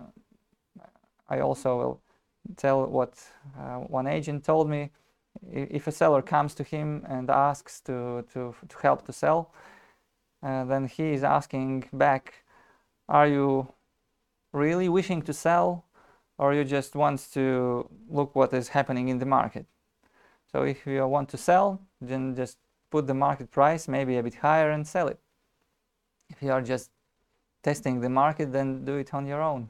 I 1.27 1.39
also 1.39 1.77
will 1.77 2.01
tell 2.55 2.85
what 2.85 3.13
uh, 3.57 3.77
one 3.77 4.07
agent 4.07 4.43
told 4.43 4.69
me. 4.69 4.91
If 5.51 5.87
a 5.87 5.91
seller 5.91 6.21
comes 6.21 6.53
to 6.55 6.63
him 6.63 7.05
and 7.07 7.29
asks 7.29 7.79
to, 7.81 8.25
to, 8.33 8.55
to 8.67 8.77
help 8.81 9.05
to 9.05 9.13
sell, 9.13 9.51
uh, 10.43 10.65
then 10.65 10.87
he 10.87 11.13
is 11.13 11.23
asking 11.23 11.89
back, 11.93 12.43
Are 13.07 13.27
you 13.27 13.73
really 14.53 14.89
wishing 14.89 15.21
to 15.23 15.33
sell, 15.33 15.85
or 16.37 16.53
you 16.53 16.63
just 16.63 16.95
want 16.95 17.31
to 17.33 17.89
look 18.09 18.35
what 18.35 18.53
is 18.53 18.69
happening 18.69 19.09
in 19.09 19.19
the 19.19 19.25
market? 19.25 19.65
So 20.51 20.63
if 20.63 20.85
you 20.87 21.05
want 21.07 21.29
to 21.29 21.37
sell, 21.37 21.81
then 22.01 22.35
just 22.35 22.57
put 22.89 23.07
the 23.07 23.13
market 23.13 23.51
price 23.51 23.87
maybe 23.87 24.17
a 24.17 24.23
bit 24.23 24.35
higher 24.35 24.71
and 24.71 24.87
sell 24.87 25.07
it. 25.07 25.19
If 26.29 26.41
you 26.41 26.51
are 26.51 26.61
just 26.61 26.91
testing 27.63 28.01
the 28.01 28.09
market, 28.09 28.51
then 28.51 28.85
do 28.85 28.95
it 28.95 29.13
on 29.13 29.25
your 29.25 29.41
own. 29.41 29.69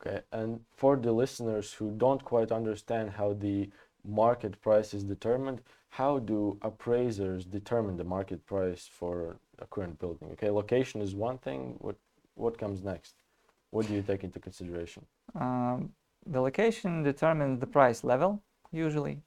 Okay, 0.00 0.20
and 0.32 0.60
for 0.76 0.96
the 0.96 1.12
listeners 1.12 1.74
who 1.74 1.90
don't 1.90 2.24
quite 2.24 2.50
understand 2.50 3.10
how 3.10 3.34
the 3.34 3.70
market 4.04 4.60
price 4.60 4.94
is 4.94 5.04
determined, 5.04 5.60
how 5.90 6.18
do 6.18 6.56
appraisers 6.62 7.44
determine 7.44 7.96
the 7.96 8.04
market 8.04 8.44
price 8.46 8.88
for 8.90 9.36
a 9.58 9.66
current 9.66 9.98
building? 9.98 10.28
Okay, 10.32 10.50
location 10.50 11.02
is 11.02 11.14
one 11.14 11.38
thing. 11.38 11.76
What 11.78 11.96
what 12.34 12.56
comes 12.58 12.82
next? 12.82 13.14
What 13.70 13.86
do 13.86 13.94
you 13.94 14.02
take 14.02 14.24
into 14.24 14.38
consideration? 14.38 15.04
Um, 15.34 15.92
the 16.26 16.40
location 16.40 17.02
determines 17.02 17.60
the 17.60 17.66
price 17.66 18.04
level 18.04 18.42
usually, 18.72 19.20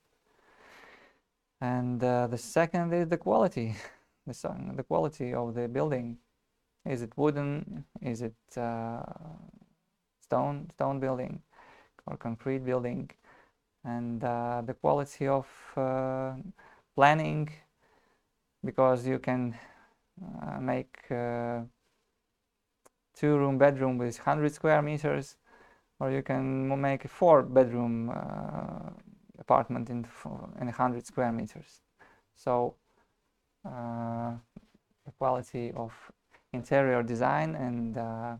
and 1.61 2.03
uh, 2.03 2.27
the 2.27 2.37
second 2.37 2.93
is 2.93 3.07
the 3.09 3.17
quality, 3.17 3.75
the 4.27 4.33
the 4.75 4.83
quality 4.83 5.33
of 5.33 5.53
the 5.53 5.67
building. 5.67 6.17
Is 6.85 7.01
it 7.01 7.11
wooden? 7.15 7.85
Is 8.01 8.21
it 8.21 8.35
uh, 8.57 9.03
stone 10.21 10.69
stone 10.75 10.99
building 10.99 11.41
or 12.05 12.17
concrete 12.17 12.65
building? 12.65 13.09
And 13.85 14.23
uh, 14.23 14.61
the 14.65 14.73
quality 14.73 15.27
of 15.27 15.47
uh, 15.75 16.33
planning, 16.95 17.49
because 18.63 19.05
you 19.05 19.19
can 19.19 19.55
uh, 20.21 20.59
make 20.59 20.97
two 23.15 23.37
room 23.37 23.57
bedroom 23.57 23.97
with 23.97 24.17
100 24.17 24.53
square 24.53 24.81
meters 24.81 25.37
or 25.99 26.11
you 26.11 26.21
can 26.21 26.81
make 26.81 27.05
a 27.05 27.07
four 27.07 27.43
bedroom 27.43 28.09
uh, 28.09 28.89
apartment 29.39 29.89
in, 29.89 30.05
in 30.59 30.67
100 30.67 31.05
square 31.05 31.31
meters. 31.31 31.81
So 32.35 32.75
uh, 33.65 34.33
the 35.05 35.11
quality 35.17 35.71
of 35.75 35.93
interior 36.51 37.03
design 37.03 37.55
and 37.55 37.97
uh, 37.97 38.35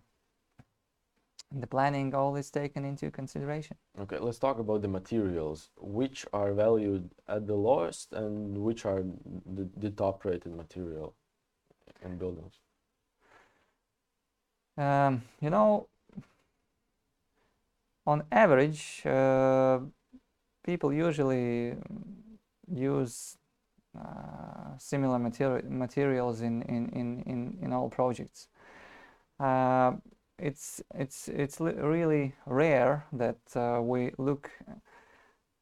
the 1.54 1.68
planning 1.68 2.14
all 2.16 2.36
is 2.36 2.50
taken 2.50 2.84
into 2.86 3.12
consideration 3.12 3.78
Okay, 4.00 4.18
let's 4.18 4.40
talk 4.40 4.58
about 4.58 4.82
the 4.82 4.88
materials. 4.88 5.70
Which 5.78 6.26
are 6.34 6.52
valued 6.54 7.12
at 7.28 7.46
the 7.46 7.54
lowest 7.54 8.12
and 8.14 8.58
which 8.58 8.86
are 8.86 9.04
the, 9.46 9.70
the 9.78 9.92
top 9.92 10.26
rated 10.26 10.56
material 10.56 11.14
in 12.04 12.18
buildings? 12.18 12.60
Um, 14.76 15.22
you 15.40 15.52
know, 15.52 15.88
on 18.08 18.24
average, 18.32 19.06
uh, 19.06 19.80
people 20.64 20.92
usually 20.92 21.76
use 22.68 23.38
uh, 23.96 24.76
similar 24.80 25.20
materi- 25.20 25.70
materials 25.70 26.42
in, 26.42 26.64
in, 26.64 26.90
in, 26.90 27.22
in, 27.28 27.58
in 27.62 27.74
all 27.74 27.90
projects. 27.90 28.48
Uh, 29.40 29.92
it's 30.44 30.82
it's 30.94 31.30
it's 31.30 31.60
really 31.62 32.36
rare 32.46 33.06
that 33.14 33.40
uh, 33.56 33.82
we 33.82 34.12
look 34.18 34.52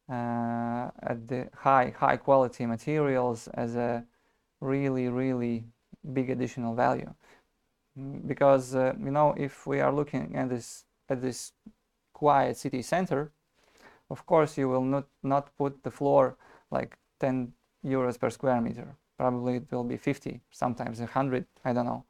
uh, 0.09 0.89
at 1.03 1.27
the 1.27 1.49
high 1.55 1.93
high 1.95 2.17
quality 2.17 2.65
materials 2.65 3.47
as 3.53 3.75
a 3.75 4.03
really 4.59 5.07
really 5.07 5.65
big 6.13 6.29
additional 6.31 6.73
value. 6.73 7.13
Mm, 7.97 8.27
because 8.27 8.75
uh, 8.75 8.93
you 8.99 9.11
know 9.11 9.35
if 9.37 9.67
we 9.67 9.81
are 9.81 9.93
looking 9.93 10.35
at 10.35 10.49
this 10.49 10.85
at 11.09 11.21
this 11.21 11.53
quiet 12.13 12.57
city 12.57 12.81
center 12.81 13.31
of 14.09 14.25
course 14.25 14.57
you 14.57 14.67
will 14.67 14.85
not 14.85 15.05
not 15.23 15.55
put 15.57 15.83
the 15.83 15.91
floor 15.91 16.37
like 16.71 16.97
10 17.19 17.53
euros 17.85 18.19
per 18.19 18.29
square 18.29 18.61
meter. 18.61 18.95
Probably 19.17 19.57
it 19.57 19.71
will 19.71 19.83
be 19.83 19.97
50 19.97 20.41
sometimes 20.49 20.99
100 20.99 21.45
i 21.63 21.73
don't 21.73 21.85
know 21.85 22.05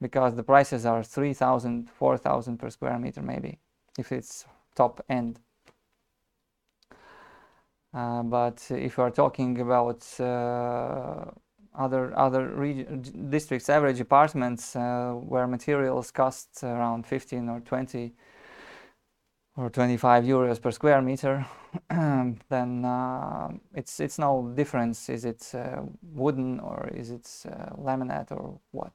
because 0.00 0.34
the 0.34 0.42
prices 0.42 0.86
are 0.86 1.02
3000 1.02 1.90
4000 1.90 2.58
per 2.58 2.70
square 2.70 2.98
meter 2.98 3.22
maybe 3.22 3.58
if 3.98 4.12
it's 4.12 4.46
top 4.74 5.04
end. 5.08 5.40
Uh, 7.92 8.22
but 8.22 8.64
if 8.70 8.96
you 8.96 9.02
are 9.02 9.10
talking 9.10 9.60
about 9.60 10.06
uh, 10.20 11.24
other 11.74 12.12
other 12.16 12.42
districts 13.30 13.68
average 13.68 14.00
apartments 14.00 14.76
uh, 14.76 15.12
where 15.12 15.46
materials 15.46 16.10
cost 16.10 16.62
around 16.62 17.06
15 17.06 17.48
or 17.48 17.60
20 17.60 18.12
or 19.56 19.70
25 19.70 20.24
euros 20.24 20.60
per 20.60 20.70
square 20.70 21.02
meter 21.02 21.46
then 22.48 22.84
uh, 22.84 23.48
it's 23.74 24.00
it's 24.00 24.18
no 24.18 24.52
difference 24.54 25.08
is 25.08 25.24
it 25.24 25.50
uh, 25.54 25.82
wooden 26.14 26.60
or 26.60 26.88
is 26.94 27.10
it 27.10 27.26
uh, 27.46 27.74
laminate 27.76 28.30
or 28.32 28.60
what 28.72 28.92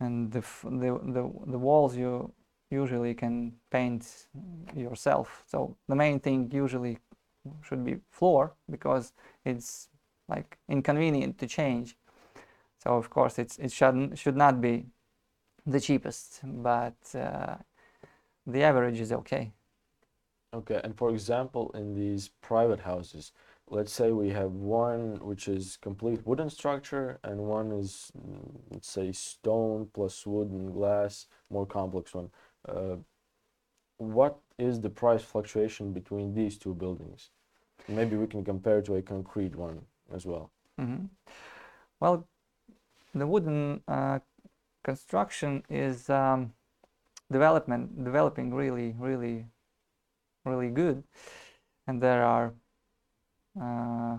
and 0.00 0.32
the, 0.32 0.40
the 0.64 0.98
the 1.16 1.30
the 1.46 1.58
walls 1.58 1.96
you 1.96 2.32
usually 2.70 3.14
can 3.14 3.52
paint 3.70 4.28
yourself 4.76 5.42
so 5.46 5.76
the 5.88 5.96
main 5.96 6.20
thing 6.20 6.50
usually 6.52 6.98
should 7.62 7.84
be 7.84 7.96
floor 8.10 8.54
because 8.70 9.12
it's 9.44 9.88
like 10.28 10.58
inconvenient 10.68 11.38
to 11.38 11.46
change. 11.46 11.96
So 12.82 12.94
of 12.94 13.10
course 13.10 13.38
it's 13.38 13.58
it 13.58 13.72
shouldn't 13.72 14.18
should 14.18 14.36
not 14.36 14.60
be 14.60 14.86
the 15.66 15.80
cheapest, 15.80 16.40
but 16.44 16.96
uh, 17.14 17.56
the 18.46 18.62
average 18.62 19.00
is 19.00 19.12
okay. 19.12 19.52
Okay, 20.54 20.80
and 20.82 20.96
for 20.96 21.10
example, 21.10 21.70
in 21.74 21.94
these 21.94 22.30
private 22.40 22.80
houses, 22.80 23.32
let's 23.70 23.92
say 23.92 24.12
we 24.12 24.30
have 24.30 24.52
one 24.52 25.18
which 25.20 25.48
is 25.48 25.78
complete 25.80 26.26
wooden 26.26 26.50
structure 26.50 27.18
and 27.24 27.38
one 27.38 27.72
is, 27.72 28.10
mm, 28.18 28.50
let's 28.70 28.90
say, 28.90 29.12
stone 29.12 29.88
plus 29.92 30.26
wood 30.26 30.50
and 30.50 30.72
glass, 30.72 31.26
more 31.50 31.66
complex 31.66 32.14
one. 32.14 32.30
Uh, 32.68 32.96
what 33.98 34.38
is 34.58 34.80
the 34.80 34.90
price 34.90 35.22
fluctuation 35.22 35.92
between 35.92 36.34
these 36.34 36.58
two 36.58 36.74
buildings? 36.74 37.30
Maybe 37.88 38.16
we 38.16 38.26
can 38.26 38.44
compare 38.44 38.82
to 38.82 38.96
a 38.96 39.02
concrete 39.02 39.56
one 39.56 39.80
as 40.14 40.26
well. 40.26 40.50
hmm 40.78 41.06
Well, 42.00 42.26
the 43.14 43.26
wooden 43.26 43.82
uh, 43.88 44.20
construction 44.84 45.64
is 45.68 46.10
um, 46.10 46.52
development 47.30 48.04
developing 48.04 48.54
really 48.54 48.94
really 48.98 49.46
really 50.44 50.70
good, 50.70 51.02
and 51.86 52.02
there 52.02 52.24
are 52.24 52.54
uh, 53.60 54.18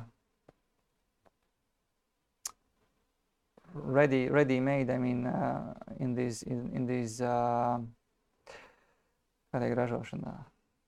ready 3.73 4.29
ready 4.29 4.59
made. 4.59 4.89
I 4.89 4.97
mean, 4.97 5.25
uh, 5.27 5.73
in 5.99 6.15
these 6.15 6.43
in, 6.43 6.69
in 6.73 6.85
these 6.85 7.21
uh, 7.21 7.79
kā 9.53 9.59
ražošanā, 9.61 10.35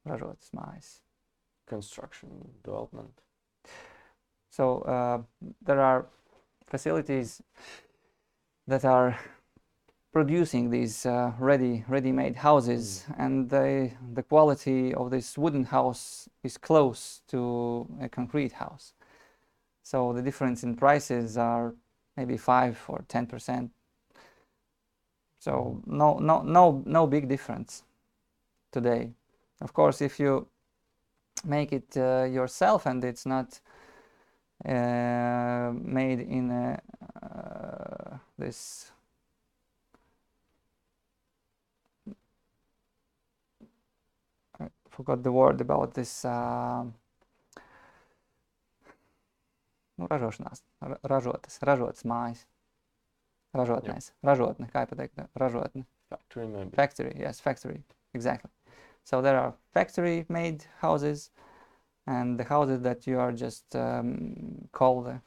ražotas 0.06 0.52
mājas. 0.54 1.00
Construction 1.68 2.30
development. 2.64 3.22
So 4.50 4.82
uh, 4.82 5.22
there 5.62 5.80
are 5.80 6.06
facilities 6.68 7.42
that 8.68 8.84
are 8.84 9.18
producing 10.12 10.70
these 10.70 11.06
uh, 11.06 11.32
ready 11.40 11.86
ready-made 11.88 12.36
houses, 12.36 13.06
and 13.18 13.50
they, 13.50 13.94
the 14.14 14.24
quality 14.24 14.94
of 14.94 15.10
this 15.10 15.38
wooden 15.38 15.64
house 15.66 16.30
is 16.44 16.58
close 16.58 17.22
to 17.28 17.88
a 18.02 18.10
concrete 18.10 18.52
house. 18.54 18.94
So 19.84 20.14
the 20.14 20.22
difference 20.22 20.64
in 20.64 20.76
prices 20.76 21.38
are 21.38 21.74
maybe 22.18 22.38
five 22.38 22.80
or 22.88 23.04
ten 23.08 23.26
percent. 23.26 23.72
So 25.40 25.82
no 25.86 26.20
no 26.20 26.42
no 26.42 26.84
no 26.86 27.08
big 27.08 27.28
difference 27.28 27.84
today. 28.72 29.12
Of 29.62 29.74
course, 29.74 30.02
if 30.02 30.20
you 30.20 30.48
make 31.44 31.72
it 31.72 31.98
uh, 31.98 32.24
yourself 32.24 32.86
and 32.86 33.04
it's 33.04 33.26
not 33.26 33.60
uh, 34.66 35.72
made 35.74 36.20
in 36.20 36.52
uh, 36.52 38.18
this 38.38 38.92
I 44.60 44.68
forgot 45.02 45.24
the 45.24 45.32
word 45.34 45.62
about 45.62 45.94
this 45.98 46.26
uh, 46.26 46.86
nu, 49.98 50.08
ražošanās, 50.08 50.64
ra- 50.82 51.00
ražotas, 51.04 51.60
ražotas 51.62 52.06
mājas. 52.06 52.46
Ražotnēs, 53.58 54.14
ražotne, 54.24 54.70
kā 54.72 54.86
pateikt, 54.88 55.26
ražotne. 55.36 55.84
Factory 56.12 56.48
maybe. 56.48 56.76
Factory, 56.76 57.12
yes, 57.20 57.42
factory, 57.44 57.82
exactly. 58.14 58.50
So 59.04 59.22
there 59.22 59.38
are 59.40 59.54
factory-made 59.74 60.64
houses, 60.80 61.32
and 62.08 62.40
the 62.40 62.46
houses 62.46 62.82
that 62.82 63.08
you 63.08 63.20
are 63.20 63.32
just 63.32 63.76
um, 63.76 64.70
call 64.72 65.02
the 65.02 65.20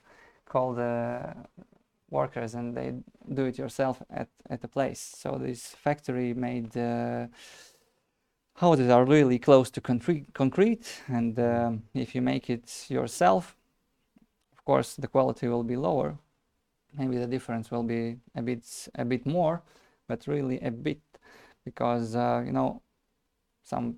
call 0.47 0.73
the 0.75 1.35
workers 2.11 2.55
and 2.55 2.77
they 2.77 2.95
do 3.33 3.47
it 3.47 3.59
yourself 3.59 4.03
at 4.11 4.29
at 4.49 4.61
the 4.61 4.69
place. 4.69 5.01
So 5.01 5.39
these 5.39 5.67
factory-made 5.67 6.77
uh, 6.77 7.27
houses 8.55 8.91
are 8.91 9.05
really 9.05 9.39
close 9.39 9.71
to 9.71 9.81
concrete, 9.81 11.03
and 11.09 11.39
um, 11.39 11.83
if 11.93 12.15
you 12.15 12.23
make 12.23 12.51
it 12.51 12.87
yourself, 12.89 13.57
of 14.53 14.65
course 14.65 14.95
the 14.97 15.09
quality 15.09 15.49
will 15.49 15.65
be 15.65 15.77
lower. 15.77 16.17
Maybe 16.97 17.19
the 17.19 17.27
difference 17.27 17.71
will 17.71 17.83
be 17.83 18.17
a 18.35 18.43
bit 18.43 18.89
a 18.95 19.05
bit 19.05 19.27
more, 19.27 19.63
but 20.07 20.27
really 20.27 20.61
a 20.61 20.71
bit 20.71 21.01
because 21.65 22.15
uh, 22.15 22.43
you 22.47 22.53
know 22.53 22.83
some 23.65 23.97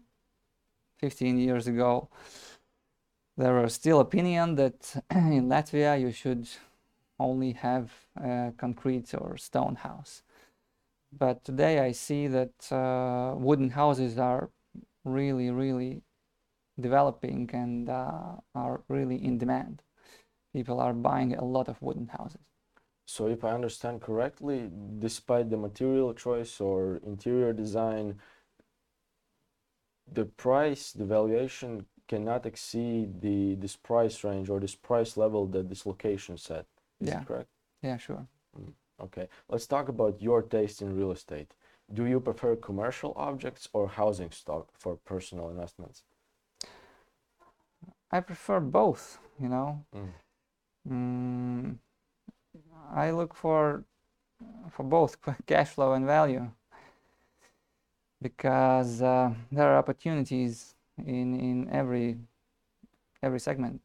15 0.99 1.39
years 1.39 1.67
ago 1.67 2.09
there 3.37 3.55
was 3.61 3.75
still 3.75 4.01
opinion 4.01 4.55
that 4.55 5.03
in 5.11 5.49
Latvia 5.49 6.01
you 6.01 6.11
should 6.11 6.49
only 7.19 7.53
have 7.53 7.93
a 8.17 8.53
concrete 8.57 9.15
or 9.15 9.37
stone 9.37 9.75
house. 9.75 10.23
But 11.19 11.45
today 11.45 11.81
I 11.81 11.93
see 11.93 12.27
that 12.29 12.73
uh, 12.73 13.35
wooden 13.37 13.71
houses 13.71 14.19
are 14.19 14.51
really, 15.05 15.51
really 15.51 16.03
developing 16.79 17.49
and 17.53 17.89
uh, 17.89 18.37
are 18.55 18.83
really 18.89 19.25
in 19.25 19.39
demand. 19.39 19.83
People 20.53 20.81
are 20.81 20.93
buying 20.93 21.35
a 21.35 21.45
lot 21.45 21.69
of 21.69 21.81
wooden 21.81 22.09
houses. 22.09 22.41
So, 23.09 23.29
if 23.29 23.45
I 23.45 23.53
understand 23.53 24.01
correctly, 24.01 24.69
despite 24.99 25.49
the 25.49 25.57
material 25.57 26.13
choice 26.13 26.61
or 26.61 26.97
interior 27.07 27.53
design, 27.53 28.19
the 30.13 30.25
price, 30.25 30.93
the 30.93 31.05
valuation 31.05 31.87
cannot 32.09 32.47
exceed 32.47 33.21
the 33.21 33.55
this 33.57 33.77
price 33.77 34.25
range 34.25 34.49
or 34.51 34.59
this 34.61 34.75
price 34.75 35.17
level 35.17 35.47
that 35.47 35.69
this 35.69 35.87
location 35.87 36.37
set. 36.37 36.67
Is 37.01 37.09
Yeah. 37.09 37.25
correct? 37.25 37.51
Yeah, 37.83 37.97
sure. 37.97 38.27
Okay, 39.01 39.29
let's 39.49 39.67
talk 39.67 39.89
about 39.89 40.23
your 40.23 40.43
taste 40.43 40.81
in 40.81 40.97
real 40.97 41.13
estate. 41.13 41.55
Do 41.93 42.07
you 42.07 42.19
prefer 42.19 42.57
commercial 42.57 43.13
objects 43.17 43.69
or 43.73 43.89
housing 43.89 44.31
stock 44.31 44.69
for 44.73 44.97
personal 44.97 45.51
investments? 45.51 46.03
I 48.11 48.21
prefer 48.21 48.61
both, 48.61 49.19
you 49.41 49.49
know. 49.49 49.85
Mm. 49.95 50.13
Mm, 50.89 51.79
I 52.95 53.11
look 53.11 53.35
for 53.35 53.85
for 54.71 54.83
both 54.83 55.17
cash 55.47 55.71
flow 55.71 55.93
and 55.93 56.07
value 56.07 56.51
because 58.23 59.03
uh, 59.03 59.33
there 59.53 59.69
are 59.69 59.79
opportunities 59.79 60.75
in 60.99 61.39
in 61.39 61.69
every 61.71 62.19
every 63.23 63.41
segment. 63.41 63.81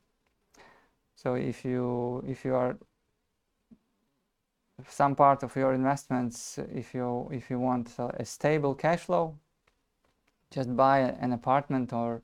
So 1.16 1.36
if 1.36 1.66
you 1.66 2.24
if 2.28 2.46
you 2.46 2.56
are 2.56 2.78
some 4.90 5.16
part 5.16 5.44
of 5.44 5.56
your 5.56 5.74
investments, 5.74 6.58
if 6.74 6.94
you 6.94 7.30
if 7.32 7.50
you 7.50 7.60
want 7.60 7.90
a, 7.98 8.22
a 8.22 8.26
stable 8.26 8.76
cash 8.76 9.02
flow, 9.02 9.36
just 10.52 10.76
buy 10.76 11.00
an 11.00 11.34
apartment 11.34 11.94
or 11.94 12.22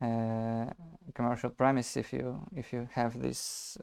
uh, 0.00 0.66
commercial 1.14 1.50
premise 1.50 1.96
if 1.96 2.12
you 2.12 2.40
if 2.56 2.72
you 2.72 2.88
have 2.92 3.20
this 3.20 3.78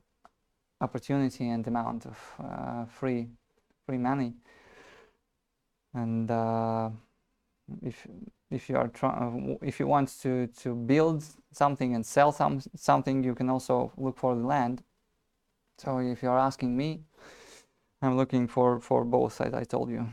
opportunity 0.81 1.49
and 1.49 1.67
amount 1.67 2.05
of 2.05 2.17
uh, 2.43 2.85
free 2.85 3.27
free 3.85 3.97
money. 3.97 4.33
And 5.93 6.29
uh, 6.29 6.89
if 7.81 8.07
if 8.49 8.69
you 8.69 8.77
are 8.77 8.87
trying 8.87 9.57
if 9.61 9.79
you 9.79 9.87
want 9.87 10.09
to 10.21 10.47
to 10.47 10.75
build 10.75 11.23
something 11.51 11.95
and 11.95 12.05
sell 12.05 12.31
some 12.31 12.61
something 12.75 13.23
you 13.23 13.35
can 13.35 13.49
also 13.49 13.91
look 13.97 14.17
for 14.17 14.35
the 14.35 14.45
land. 14.45 14.83
So 15.77 15.99
if 15.99 16.21
you're 16.21 16.39
asking 16.39 16.77
me 16.77 17.01
i'm 18.01 18.17
looking 18.17 18.47
for 18.47 18.79
for 18.79 19.03
both 19.05 19.39
as 19.41 19.53
i 19.53 19.63
told 19.63 19.89
you 19.89 20.07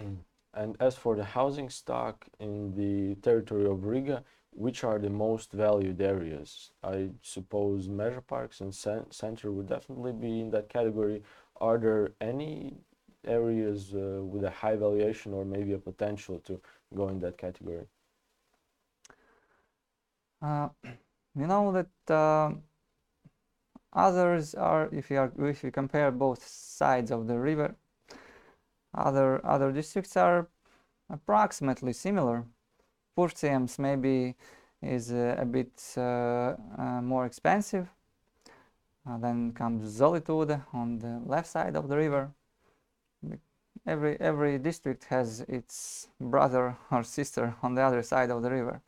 Mm. 0.00 0.24
And 0.52 0.76
as 0.80 0.96
for 0.96 1.14
the 1.16 1.24
housing 1.24 1.70
stock 1.70 2.26
in 2.40 2.74
the 2.74 3.14
territory 3.16 3.66
of 3.66 3.84
Riga, 3.84 4.24
which 4.50 4.82
are 4.82 4.98
the 4.98 5.10
most 5.10 5.52
valued 5.52 6.00
areas? 6.00 6.72
I 6.82 7.10
suppose 7.22 7.88
Mežaparks 7.88 8.60
and 8.60 8.74
cen- 8.74 9.10
Center 9.12 9.52
would 9.52 9.68
definitely 9.68 10.12
be 10.12 10.40
in 10.40 10.50
that 10.50 10.68
category. 10.68 11.22
Are 11.60 11.78
there 11.78 12.14
any 12.20 12.78
areas 13.24 13.94
uh, 13.94 14.22
with 14.24 14.44
a 14.44 14.50
high 14.50 14.76
valuation 14.76 15.32
or 15.34 15.44
maybe 15.44 15.72
a 15.72 15.78
potential 15.78 16.40
to 16.40 16.60
go 16.94 17.08
in 17.08 17.20
that 17.20 17.38
category? 17.38 17.86
Uh, 20.42 20.68
you 21.34 21.46
know 21.46 21.72
that 21.72 22.12
uh, 22.14 22.52
others 23.92 24.54
are, 24.54 24.88
if 24.92 25.10
you 25.10 25.18
are, 25.18 25.32
if 25.38 25.64
you 25.64 25.70
compare 25.70 26.10
both 26.10 26.46
sides 26.46 27.10
of 27.10 27.26
the 27.26 27.38
river, 27.38 27.74
other 28.94 29.44
other 29.44 29.72
districts 29.72 30.16
are 30.16 30.48
approximately 31.08 31.92
similar. 31.92 32.44
Purvciems 33.16 33.78
maybe 33.78 34.36
is 34.82 35.12
uh, 35.12 35.36
a 35.38 35.44
bit 35.44 35.82
uh, 35.96 36.54
uh, 36.78 37.00
more 37.02 37.26
expensive. 37.26 37.88
Uh, 39.08 39.18
then 39.18 39.52
comes 39.52 39.98
Zolitūde 39.98 40.62
on 40.72 40.98
the 40.98 41.20
left 41.26 41.48
side 41.48 41.76
of 41.76 41.88
the 41.88 41.96
river. 41.96 42.30
Every 43.86 44.20
every 44.20 44.58
district 44.58 45.04
has 45.04 45.40
its 45.48 46.08
brother 46.20 46.76
or 46.90 47.02
sister 47.02 47.54
on 47.62 47.74
the 47.74 47.82
other 47.82 48.02
side 48.02 48.30
of 48.30 48.42
the 48.42 48.50
river. 48.50 48.80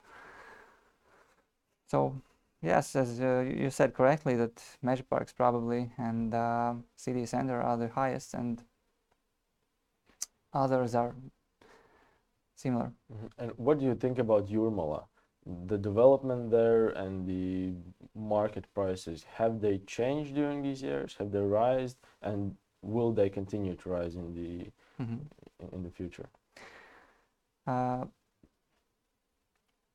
So 1.87 2.21
yes, 2.62 2.96
as 2.96 3.20
uh, 3.20 3.44
you 3.46 3.70
said 3.70 3.94
correctly, 3.94 4.37
that 4.37 4.62
Mežaparks 4.85 5.35
probably 5.35 5.92
and 5.98 6.35
uh, 6.35 6.75
city 6.96 7.27
center 7.27 7.61
are 7.61 7.77
the 7.77 7.88
highest, 7.88 8.35
and 8.35 8.62
others 10.53 10.94
are 10.94 11.14
similar. 12.55 12.92
Mhm. 13.12 13.31
And 13.38 13.53
what 13.57 13.79
do 13.79 13.85
you 13.85 13.94
think 13.94 14.18
about 14.18 14.46
Jurmala? 14.48 15.05
The 15.66 15.79
development 15.79 16.51
there 16.51 16.90
and 16.90 17.27
the 17.27 17.75
market 18.14 18.66
prices, 18.75 19.25
have 19.25 19.61
they 19.61 19.79
changed 19.79 20.35
during 20.35 20.62
these 20.62 20.83
years? 20.83 21.16
Have 21.18 21.33
they 21.33 21.40
rised? 21.40 21.96
And 22.20 22.57
will 22.83 23.12
they 23.12 23.29
continue 23.31 23.75
to 23.75 23.88
rise 23.90 24.14
in 24.14 24.35
the 24.35 24.70
Mhm. 25.03 25.20
in, 25.61 25.68
in 25.72 25.83
the 25.83 25.90
future? 25.90 26.29
Uh, 27.66 28.05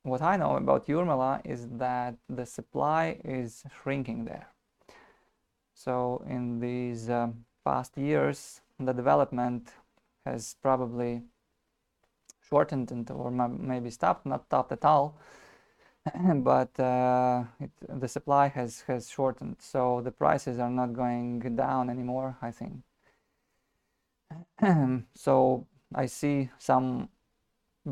what 0.08 0.22
I 0.22 0.38
know 0.38 0.56
about 0.56 0.88
Jurmala 0.88 1.42
is 1.46 1.68
that 1.78 2.16
the 2.30 2.46
supply 2.46 3.20
is 3.24 3.64
shrinking 3.82 4.26
there. 4.26 4.48
So 5.74 6.24
in 6.28 6.60
these 6.60 7.10
um, 7.10 7.46
past 7.64 7.98
years, 7.98 8.62
the 8.80 8.94
development 8.94 9.70
has 10.26 10.56
probably 10.62 11.22
shortened 12.48 12.92
and 12.92 13.10
or 13.12 13.32
ma- 13.32 13.48
maybe 13.48 13.90
stopped, 13.90 14.26
not 14.26 14.46
stopped 14.46 14.72
at 14.72 14.86
all, 14.86 15.18
but 16.36 16.80
uh, 16.80 17.44
it, 17.60 17.72
the 17.88 18.08
supply 18.08 18.48
has 18.48 18.82
has 18.88 19.10
shortened. 19.10 19.58
So 19.60 20.02
the 20.02 20.12
prices 20.12 20.60
are 20.60 20.70
not 20.70 20.94
going 20.94 21.40
down 21.56 21.90
anymore. 21.90 22.38
I 22.42 22.52
think. 22.52 22.84
so 25.16 25.66
I 25.94 26.06
see 26.06 26.50
some 26.58 27.10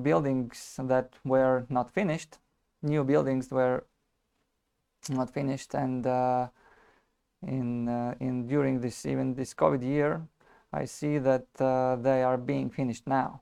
buildings 0.02 0.80
that 0.84 1.14
were 1.24 1.66
not 1.70 1.92
finished, 1.92 2.38
new 2.82 3.04
buildings 3.04 3.52
were 3.52 3.86
not 5.10 5.30
finished, 5.34 5.74
and 5.74 6.06
uh, 6.06 6.48
in 7.48 7.88
uh, 7.88 8.16
in 8.20 8.48
during 8.48 8.82
this 8.82 9.06
even 9.06 9.36
this 9.36 9.54
COVID 9.54 9.84
year, 9.84 10.28
I 10.74 10.86
see 10.86 11.18
that 11.20 11.48
uh, 11.60 11.96
they 11.98 12.24
are 12.24 12.38
being 12.38 12.70
finished 12.70 13.08
now. 13.08 13.42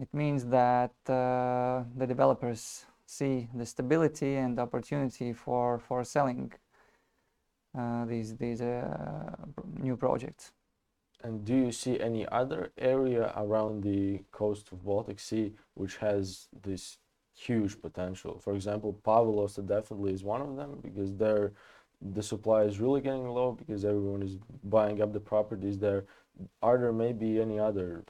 It 0.00 0.08
means 0.12 0.46
that 0.46 0.94
uh, 1.06 1.84
the 1.96 2.06
developers 2.06 2.86
see 3.06 3.48
the 3.54 3.66
stability 3.66 4.36
and 4.36 4.58
opportunity 4.58 5.32
for 5.32 5.78
for 5.78 6.04
selling 6.04 6.52
uh, 7.78 8.04
these 8.06 8.36
these 8.36 8.60
uh, 8.60 9.36
new 9.78 9.96
projects. 9.96 10.52
And 11.24 11.44
do 11.44 11.54
you 11.54 11.72
see 11.72 12.00
any 12.00 12.26
other 12.28 12.72
area 12.78 13.32
around 13.36 13.82
the 13.82 14.20
coast 14.32 14.72
of 14.72 14.84
Baltic 14.84 15.20
Sea 15.20 15.52
which 15.74 15.96
has 15.98 16.48
this 16.62 16.98
huge 17.34 17.80
potential? 17.80 18.38
For 18.38 18.54
example, 18.54 18.98
Pavlos 19.04 19.64
definitely 19.66 20.12
is 20.12 20.24
one 20.24 20.42
of 20.42 20.56
them 20.56 20.80
because 20.82 21.14
there 21.16 21.52
the 22.14 22.22
supply 22.22 22.62
is 22.62 22.80
really 22.80 23.00
getting 23.00 23.28
low 23.28 23.52
because 23.52 23.84
everyone 23.84 24.22
is 24.22 24.36
buying 24.64 25.00
up 25.00 25.12
the 25.12 25.20
properties 25.20 25.78
there. 25.78 26.04
Are 26.60 26.78
there 26.78 26.92
maybe 26.92 27.40
any 27.40 27.58
other 27.58 28.04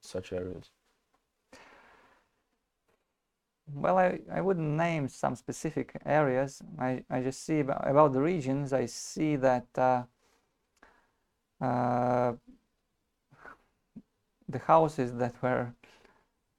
such 0.00 0.32
areas? 0.32 0.70
Well, 3.74 3.98
I, 3.98 4.20
I 4.32 4.40
wouldn't 4.40 4.76
name 4.76 5.08
some 5.08 5.36
specific 5.36 6.00
areas. 6.06 6.62
I, 6.78 7.04
I 7.10 7.20
just 7.20 7.44
see 7.44 7.60
about, 7.60 7.86
about 7.86 8.14
the 8.14 8.20
regions, 8.20 8.72
I 8.72 8.86
see 8.86 9.36
that 9.36 9.66
uh, 9.76 10.04
the 11.60 12.38
houses 14.66 15.12
that 15.14 15.34
were 15.42 15.72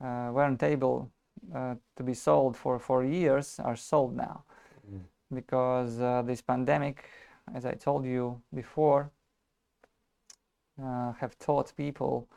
uh, 0.01 0.31
weren't 0.33 0.63
able 0.63 1.09
uh, 1.55 1.75
to 1.95 2.03
be 2.03 2.13
sold 2.13 2.57
for 2.57 2.79
for 2.79 3.03
years 3.03 3.59
are 3.59 3.75
sold 3.77 4.15
now 4.15 4.43
Mm. 4.91 5.01
because 5.35 5.99
uh, 6.01 6.21
this 6.23 6.41
pandemic, 6.41 7.05
as 7.53 7.65
I 7.65 7.73
told 7.73 8.05
you 8.05 8.41
before, 8.53 9.11
uh, 10.81 11.13
have 11.13 11.37
taught 11.39 11.73
people 11.75 12.27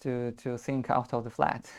to 0.00 0.32
to 0.32 0.58
think 0.58 0.90
out 0.90 1.12
of 1.14 1.24
the 1.24 1.30
flat, 1.30 1.70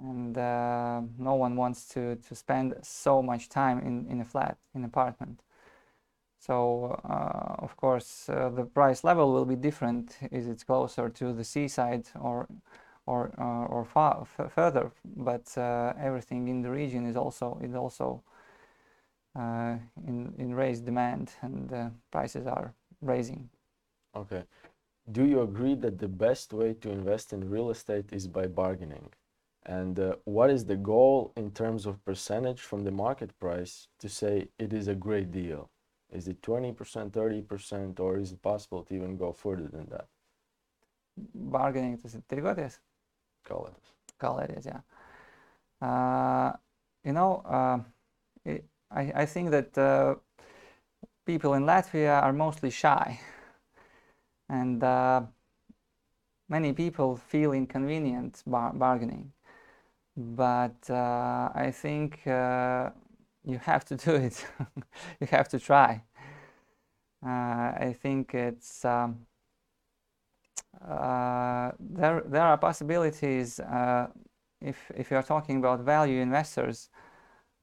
and 0.00 0.36
uh, 0.38 1.00
no 1.18 1.34
one 1.34 1.56
wants 1.56 1.88
to 1.88 2.16
to 2.28 2.34
spend 2.34 2.74
so 2.82 3.22
much 3.22 3.48
time 3.48 3.78
in 3.80 4.06
in 4.10 4.20
a 4.20 4.24
flat, 4.24 4.58
in 4.74 4.82
an 4.82 4.86
apartment. 4.86 5.40
So 6.46 7.00
uh, 7.04 7.64
of 7.64 7.76
course 7.76 8.28
uh, 8.28 8.50
the 8.50 8.64
price 8.64 9.02
level 9.02 9.32
will 9.32 9.44
be 9.44 9.56
different. 9.56 10.16
Is 10.30 10.46
it 10.46 10.64
closer 10.64 11.08
to 11.08 11.32
the 11.32 11.42
seaside 11.42 12.06
or 12.20 12.46
or 13.04 13.32
uh, 13.38 13.74
or 13.74 13.84
far 13.84 14.24
further? 14.50 14.92
But 15.04 15.58
uh, 15.58 15.92
everything 15.98 16.46
in 16.46 16.62
the 16.62 16.70
region 16.70 17.04
is 17.04 17.16
also 17.16 17.58
is 17.60 17.74
also 17.74 18.22
uh, 19.34 19.76
in 20.06 20.34
in 20.38 20.54
raised 20.54 20.84
demand, 20.84 21.32
and 21.42 21.72
uh, 21.72 21.90
prices 22.12 22.46
are 22.46 22.72
raising. 23.02 23.50
Okay. 24.14 24.44
Do 25.10 25.24
you 25.24 25.42
agree 25.42 25.74
that 25.74 25.98
the 25.98 26.08
best 26.08 26.52
way 26.52 26.74
to 26.74 26.90
invest 26.90 27.32
in 27.32 27.50
real 27.50 27.70
estate 27.70 28.12
is 28.12 28.28
by 28.28 28.46
bargaining? 28.46 29.08
And 29.64 29.98
what 30.24 30.50
is 30.50 30.64
the 30.64 30.76
goal 30.76 31.32
in 31.36 31.50
terms 31.50 31.86
of 31.86 32.04
percentage 32.04 32.60
from 32.60 32.84
the 32.84 32.92
market 32.92 33.30
price 33.40 33.88
to 33.98 34.08
say 34.08 34.48
it 34.58 34.72
is 34.72 34.88
a 34.88 34.94
great 34.94 35.30
deal? 35.32 35.70
Is 36.10 36.28
it 36.28 36.42
20%, 36.42 37.12
30%, 37.12 38.00
or 38.00 38.18
is 38.18 38.32
it 38.32 38.42
possible 38.42 38.82
to 38.84 38.94
even 38.94 39.16
go 39.16 39.32
further 39.32 39.68
than 39.68 39.86
that? 39.90 40.08
Bargaining 41.56 41.98
tas 42.02 42.14
ir 42.18 42.22
tirgoties, 42.28 42.80
Call 43.44 43.66
it. 43.68 43.92
kalēties, 44.20 44.66
jā. 44.70 44.80
Uh, 45.80 46.52
you 47.04 47.12
know, 47.12 47.42
uh, 47.44 47.78
it, 48.44 48.64
I, 48.90 49.12
I 49.22 49.26
think 49.26 49.50
that 49.50 49.76
uh, 49.78 50.16
people 51.26 51.54
in 51.54 51.64
Latvia 51.64 52.22
are 52.22 52.32
mostly 52.32 52.70
shy, 52.70 53.20
and 54.48 54.82
uh, 54.82 55.22
many 56.48 56.72
people 56.72 57.16
feel 57.16 57.52
inconvenient 57.52 58.42
bar- 58.46 58.72
bargaining. 58.72 59.32
But 60.16 60.90
uh, 60.90 61.50
I 61.54 61.70
think 61.72 62.26
uh, 62.26 62.90
you 63.46 63.58
have 63.58 63.84
to 63.86 63.96
do 63.96 64.14
it. 64.16 64.44
you 65.20 65.26
have 65.28 65.48
to 65.48 65.58
try. 65.58 66.02
Uh, 67.24 67.72
I 67.88 67.96
think 68.02 68.34
it's 68.34 68.84
um, 68.84 69.26
uh, 70.86 71.70
there. 71.80 72.22
There 72.26 72.42
are 72.42 72.58
possibilities 72.58 73.60
uh, 73.60 74.08
if 74.60 74.90
if 74.94 75.10
you 75.10 75.16
are 75.16 75.22
talking 75.22 75.58
about 75.58 75.80
value 75.80 76.20
investors. 76.20 76.90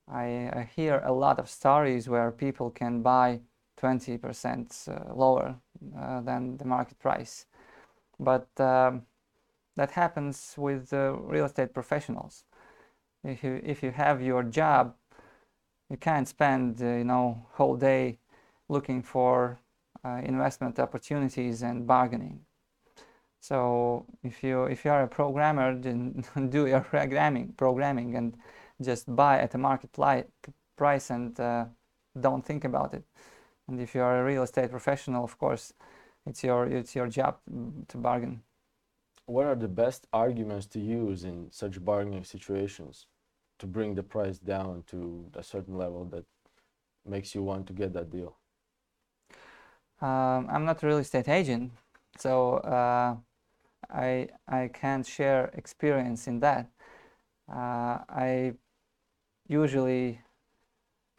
I, 0.07 0.49
I 0.53 0.69
hear 0.75 1.01
a 1.05 1.13
lot 1.13 1.39
of 1.39 1.49
stories 1.49 2.09
where 2.09 2.29
people 2.31 2.69
can 2.69 3.01
buy 3.01 3.39
20% 3.77 4.89
uh, 4.89 5.13
lower 5.15 5.55
uh, 5.97 6.21
than 6.21 6.57
the 6.57 6.65
market 6.65 6.99
price, 6.99 7.45
but 8.19 8.47
um, 8.59 9.03
that 9.75 9.91
happens 9.91 10.55
with 10.57 10.93
uh, 10.93 11.13
real 11.13 11.45
estate 11.45 11.73
professionals. 11.73 12.43
If 13.23 13.43
you 13.43 13.61
if 13.63 13.83
you 13.83 13.91
have 13.91 14.21
your 14.21 14.43
job, 14.43 14.95
you 15.93 15.97
can't 15.97 16.27
spend 16.27 16.81
uh, 16.81 16.85
you 17.01 17.03
know 17.03 17.45
whole 17.57 17.77
day 17.77 18.17
looking 18.67 19.03
for 19.03 19.59
uh, 20.03 20.19
investment 20.33 20.79
opportunities 20.79 21.61
and 21.61 21.85
bargaining. 21.85 22.39
So 23.39 24.05
if 24.23 24.43
you 24.43 24.63
if 24.63 24.85
you 24.85 24.91
are 24.91 25.03
a 25.03 25.07
programmer, 25.07 25.69
then 25.85 26.23
do 26.49 26.65
your 26.65 26.81
programming 26.81 27.53
programming 27.57 28.15
and 28.15 28.35
just 28.81 29.03
buy 29.15 29.35
at 29.39 29.51
the 29.51 29.59
market 29.59 29.91
price 30.75 31.11
and 31.11 31.39
uh, 31.39 31.65
don't 32.19 32.45
think 32.45 32.65
about 32.65 32.93
it. 32.93 33.03
And 33.67 33.79
if 33.79 33.93
you 33.95 34.01
are 34.01 34.21
a 34.21 34.25
real 34.25 34.43
estate 34.43 34.71
professional, 34.71 35.23
of 35.23 35.37
course, 35.37 35.73
it's 36.25 36.43
your 36.43 36.65
it's 36.65 36.95
your 36.95 37.07
job 37.07 37.37
to 37.89 37.97
bargain. 37.97 38.41
What 39.25 39.45
are 39.45 39.55
the 39.55 39.73
best 39.83 40.07
arguments 40.11 40.65
to 40.73 40.79
use 40.79 41.23
in 41.23 41.51
such 41.51 41.75
bargaining 41.85 42.25
situations 42.25 43.07
to 43.59 43.67
bring 43.67 43.95
the 43.95 44.03
price 44.03 44.39
down 44.39 44.83
to 44.87 45.25
a 45.35 45.43
certain 45.43 45.77
level 45.77 46.05
that 46.05 46.25
makes 47.05 47.35
you 47.35 47.43
want 47.43 47.67
to 47.67 47.73
get 47.73 47.93
that 47.93 48.11
deal? 48.11 48.37
Um, 50.01 50.47
I'm 50.49 50.65
not 50.65 50.83
a 50.83 50.87
real 50.87 50.97
estate 50.97 51.29
agent, 51.29 51.71
so 52.17 52.57
uh, 52.57 53.15
I 53.91 54.29
I 54.47 54.69
can't 54.73 55.05
share 55.05 55.45
experience 55.55 56.27
in 56.27 56.39
that. 56.41 56.69
Uh, 57.49 57.99
I 58.09 58.53
usually, 59.47 60.21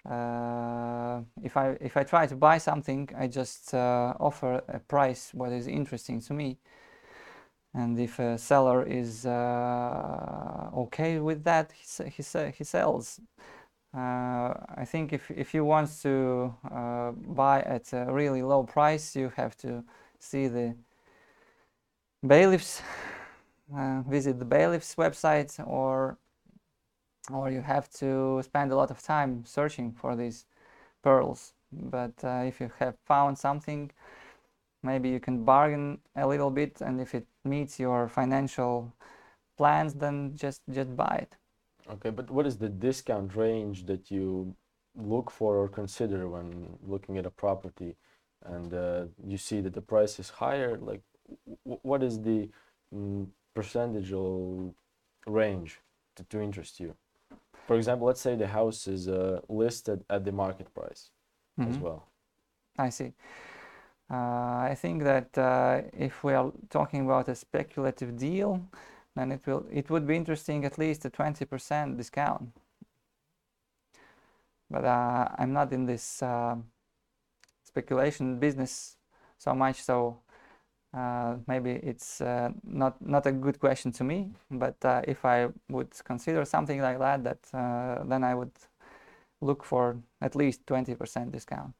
uh, 0.09 1.21
if 1.43 1.57
I 1.57 1.77
if 1.81 1.97
I 1.97 2.05
try 2.05 2.27
to 2.27 2.37
buy 2.37 2.59
something, 2.59 3.09
I 3.17 3.27
just 3.27 3.73
uh, 3.75 4.15
offer 4.21 4.63
a 4.69 4.79
price 4.81 5.31
what 5.33 5.53
is 5.53 5.67
interesting 5.67 6.21
to 6.23 6.35
me, 6.35 6.59
and 7.75 7.99
if 7.99 8.19
a 8.19 8.39
seller 8.39 8.85
is 8.85 9.27
uh, 9.27 10.71
okay 10.75 11.19
with 11.19 11.45
that, 11.45 11.73
he 11.73 12.05
he, 12.11 12.23
he 12.57 12.65
sells. 12.65 13.21
Uh, 13.97 14.55
I 14.77 14.85
think 14.85 15.13
if, 15.13 15.31
if 15.31 15.55
you 15.55 15.65
want 15.65 15.89
to 16.03 16.53
uh, 16.71 17.13
buy 17.13 17.63
at 17.63 17.93
a 17.93 18.13
really 18.13 18.43
low 18.43 18.65
price, 18.65 19.15
you 19.15 19.33
have 19.37 19.57
to 19.59 19.85
see 20.19 20.49
the 20.49 20.75
bailiffs, 22.27 22.83
uh, 23.77 24.03
visit 24.03 24.39
the 24.41 24.45
bailiff's 24.45 24.95
website, 24.97 25.65
or 25.67 26.19
or 27.33 27.51
you 27.51 27.63
have 27.63 27.89
to 27.91 28.43
spend 28.43 28.73
a 28.73 28.77
lot 28.77 28.91
of 28.91 29.01
time 29.03 29.45
searching 29.47 29.93
for 29.93 30.17
these 30.17 30.47
pearls. 31.03 31.55
But 31.73 32.13
uh, 32.23 32.45
if 32.47 32.61
you 32.61 32.71
have 32.79 32.97
found 33.05 33.39
something, 33.39 33.91
maybe 34.85 35.09
you 35.11 35.21
can 35.21 35.45
bargain 35.45 36.01
a 36.17 36.27
little 36.27 36.51
bit, 36.51 36.81
and 36.83 37.01
if 37.01 37.15
it 37.15 37.27
meets 37.45 37.81
your 37.81 38.09
financial 38.09 38.93
plans, 39.59 39.95
then 39.95 40.37
just 40.37 40.63
just 40.71 40.97
buy 40.97 41.19
it. 41.23 41.37
Okay, 41.91 42.11
but 42.11 42.31
what 42.31 42.47
is 42.47 42.59
the 42.59 42.69
discount 42.69 43.37
range 43.37 43.87
that 43.87 44.11
you 44.11 44.55
look 44.97 45.31
for 45.31 45.57
or 45.57 45.69
consider 45.69 46.29
when 46.29 46.79
looking 46.87 47.19
at 47.19 47.27
a 47.27 47.31
property 47.31 47.97
and 48.45 48.73
uh, 48.75 49.05
you 49.27 49.37
see 49.37 49.61
that 49.61 49.75
the 49.75 49.83
price 49.83 50.19
is 50.19 50.31
higher? 50.31 50.79
Like, 50.79 51.03
w- 51.65 51.81
what 51.83 52.03
is 52.03 52.23
the 52.23 52.51
mm, 52.95 53.27
percentage 53.55 54.13
range 55.27 55.81
to, 56.17 56.25
to 56.25 56.41
interest 56.41 56.81
you? 56.81 56.95
For 57.67 57.77
example, 57.77 58.07
let's 58.07 58.21
say 58.23 58.37
the 58.37 58.49
house 58.49 58.87
is 58.89 59.09
uh, 59.09 59.41
listed 59.49 60.05
at 60.11 60.25
the 60.25 60.33
market 60.33 60.75
price 60.75 61.11
as 61.67 61.79
Mhm. 61.79 61.81
well. 61.81 62.09
I 62.79 62.91
see. 62.91 63.15
Uh, 64.11 64.69
I 64.71 64.77
think 64.77 65.03
that 65.05 65.37
uh, 65.39 65.83
if 65.93 66.23
we 66.23 66.35
are 66.35 66.53
talking 66.69 67.05
about 67.05 67.29
a 67.29 67.35
speculative 67.35 68.17
deal, 68.19 68.61
then 69.17 69.33
it 69.33 69.47
will 69.47 69.67
it 69.71 69.91
would 69.91 70.07
be 70.07 70.17
interesting 70.17 70.65
at 70.65 70.79
least 70.79 71.05
a 71.05 71.11
20% 71.11 71.97
discount. 71.97 72.53
But 74.71 74.85
uh, 74.85 75.29
I'm 75.39 75.53
not 75.53 75.73
in 75.73 75.87
this 75.87 76.23
speculation 77.65 78.39
business 78.39 78.97
so 79.39 79.55
much, 79.55 79.83
so 79.83 80.19
uh, 80.95 81.37
maybe 81.47 81.71
it's 81.71 82.21
uh, 82.21 82.51
not 82.63 83.01
not 83.01 83.27
a 83.27 83.33
good 83.33 83.59
question 83.59 83.91
to 83.93 84.05
me. 84.05 84.31
But 84.51 84.77
uh, 84.85 85.03
if 85.09 85.25
I 85.25 85.49
would 85.69 85.93
consider 86.05 86.45
something 86.45 86.81
like 86.81 86.99
that, 86.99 87.25
that 87.25 88.09
then 88.09 88.23
I 88.23 88.35
would 88.35 88.53
look 89.41 89.65
for 89.65 89.97
at 90.21 90.37
least 90.37 90.67
20% 90.67 91.33
discount. 91.33 91.75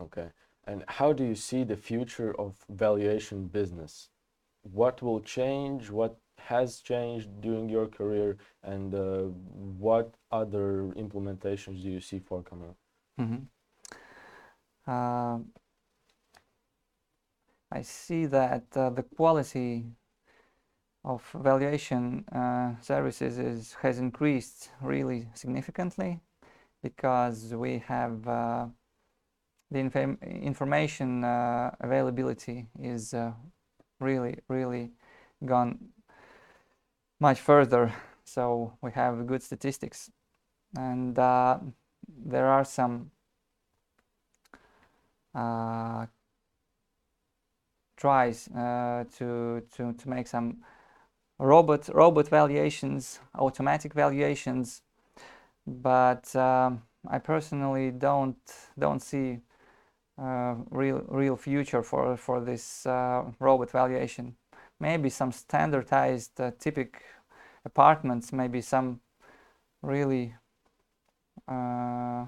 Okay. 0.00 0.30
And 0.66 0.84
how 0.88 1.12
do 1.12 1.24
you 1.24 1.34
see 1.34 1.64
the 1.64 1.76
future 1.76 2.34
of 2.38 2.64
valuation 2.68 3.46
business? 3.48 4.10
What 4.62 5.02
will 5.02 5.20
change? 5.20 5.90
What 5.90 6.18
has 6.38 6.80
changed 6.80 7.40
during 7.40 7.68
your 7.68 7.86
career? 7.88 8.38
And 8.62 8.94
uh, 8.94 9.22
what 9.78 10.14
other 10.30 10.92
implementations 10.96 11.82
do 11.82 11.90
you 11.90 12.00
see 12.00 12.18
forthcoming? 12.18 12.74
Mhm. 13.18 13.48
Um, 14.86 15.52
I 17.72 17.82
see 17.82 18.26
that 18.26 18.76
uh, 18.76 18.90
the 18.90 19.02
quality 19.02 19.86
of 21.04 21.22
valuation 21.34 22.24
uh, 22.32 22.74
services 22.80 23.38
is, 23.38 23.74
has 23.82 23.98
increased 23.98 24.70
really 24.82 25.28
significantly 25.34 26.20
because 26.82 27.54
we 27.54 27.78
have 27.78 28.26
uh, 28.28 28.66
the 29.70 29.78
inform 29.78 30.18
information 30.22 31.24
uh, 31.24 31.70
availability 31.80 32.66
is 32.80 33.14
uh, 33.14 33.32
really, 34.00 34.38
really 34.48 34.90
gone 35.44 35.78
much 37.20 37.40
further. 37.40 37.92
So 38.24 38.72
we 38.82 38.90
have 38.92 39.26
good 39.26 39.42
statistics, 39.42 40.10
and 40.76 41.18
uh, 41.18 41.58
there 42.08 42.46
are 42.46 42.64
some 42.64 43.10
uh, 45.34 46.06
tries 47.96 48.48
uh, 48.48 49.04
to, 49.18 49.62
to 49.76 49.92
to 49.92 50.08
make 50.08 50.26
some 50.26 50.58
robot 51.38 51.88
robot 51.94 52.28
valuations, 52.28 53.20
automatic 53.34 53.94
valuations, 53.94 54.82
but 55.66 56.34
um, 56.36 56.82
I 57.08 57.18
personally 57.18 57.90
don't 57.90 58.38
don't 58.78 59.02
see 59.02 59.40
real 60.70 61.02
real 61.08 61.36
future 61.36 61.82
for 61.82 62.16
for 62.16 62.40
this 62.40 62.86
uh, 62.86 63.24
robot 63.38 63.70
valuation. 63.70 64.36
Maybe 64.78 65.10
some 65.10 65.32
standardized 65.32 66.40
uh, 66.40 66.52
typic 66.58 67.02
apartments, 67.64 68.32
maybe 68.32 68.60
some 68.60 69.00
really 69.82 70.34
uh, 71.48 72.26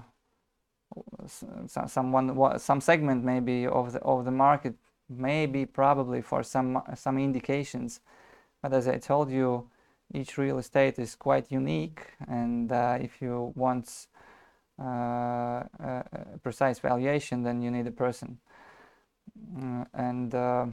someone 1.87 2.59
some 2.59 2.81
segment 2.81 3.23
maybe 3.23 3.65
of 3.65 3.93
the 3.93 3.99
of 4.01 4.25
the 4.25 4.31
market 4.31 4.75
maybe 5.09 5.65
probably 5.65 6.21
for 6.21 6.43
some 6.43 6.81
some 6.95 7.17
indications 7.17 7.99
but 8.61 8.73
as 8.73 8.87
i 8.87 8.97
told 8.97 9.31
you 9.31 9.67
each 10.13 10.37
real 10.37 10.59
estate 10.59 10.99
is 10.99 11.15
quite 11.15 11.51
unique 11.51 12.01
and 12.27 12.71
uh, 12.71 12.97
if 13.01 13.21
you 13.21 13.51
want 13.55 14.07
uh, 14.15 14.32
precise 16.41 16.79
valuation 16.79 17.43
then 17.43 17.61
you 17.61 17.71
need 17.71 17.87
a 17.87 17.91
person 17.91 18.39
Mm, 19.57 19.87
and 19.93 20.35
uh, 20.35 20.65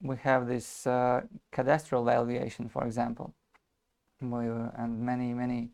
we 0.00 0.16
have 0.16 0.46
this 0.46 0.86
uh, 0.86 1.22
cadastral 1.52 2.04
valuation 2.04 2.68
for 2.68 2.84
example 2.84 3.34
and 4.20 5.00
many 5.00 5.34
many 5.34 5.70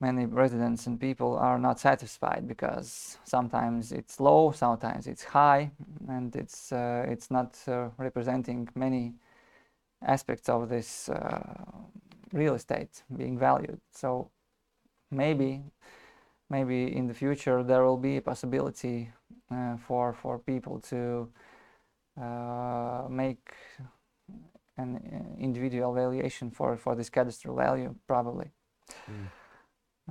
many 0.00 0.24
residents 0.26 0.86
and 0.86 0.98
people 0.98 1.36
are 1.36 1.58
not 1.58 1.78
satisfied 1.78 2.48
because 2.48 3.18
sometimes 3.24 3.92
it's 3.92 4.18
low, 4.18 4.50
sometimes 4.50 5.06
it's 5.06 5.24
high, 5.24 5.70
and 6.08 6.34
it's 6.36 6.72
uh, 6.72 7.04
it's 7.06 7.30
not 7.30 7.58
uh, 7.68 7.90
representing 7.98 8.68
many 8.74 9.14
aspects 10.02 10.48
of 10.48 10.68
this 10.68 11.08
uh, 11.10 11.54
real 12.32 12.54
estate 12.54 13.02
being 13.16 13.38
valued. 13.38 13.80
So 13.92 14.30
maybe 15.10 15.62
maybe 16.48 16.96
in 16.96 17.06
the 17.06 17.14
future 17.14 17.62
there 17.62 17.84
will 17.84 17.96
be 17.96 18.16
a 18.16 18.22
possibility 18.22 19.10
uh, 19.50 19.76
for 19.76 20.12
for 20.12 20.38
people 20.38 20.80
to 20.80 21.28
uh, 22.20 23.06
make 23.08 23.52
an 24.76 24.96
uh, 24.96 25.42
individual 25.42 25.92
valuation 25.94 26.50
for 26.50 26.76
for 26.76 26.94
this 26.94 27.10
cadastral 27.10 27.56
value 27.56 27.94
probably 28.06 28.50
Mm. 29.10 29.30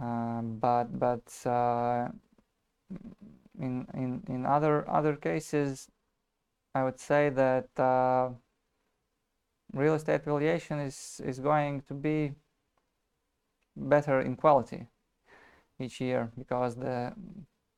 um, 0.02 0.58
but 0.60 0.86
but 1.00 1.46
uh, 1.46 2.10
in 3.60 3.88
in 3.94 4.24
in 4.28 4.46
other 4.46 4.90
other 4.90 5.16
cases, 5.16 5.90
I 6.76 6.84
would 6.84 7.00
say 7.00 7.30
that 7.30 7.70
uh, 7.80 8.30
real 9.74 9.96
estate 9.96 10.24
valuation 10.24 10.80
is 10.80 11.22
is 11.26 11.40
going 11.40 11.82
to 11.88 11.94
be 11.94 12.34
better 13.80 14.22
in 14.22 14.36
quality 14.36 14.88
each 15.80 16.02
year 16.02 16.32
because 16.38 16.76
the 16.76 17.14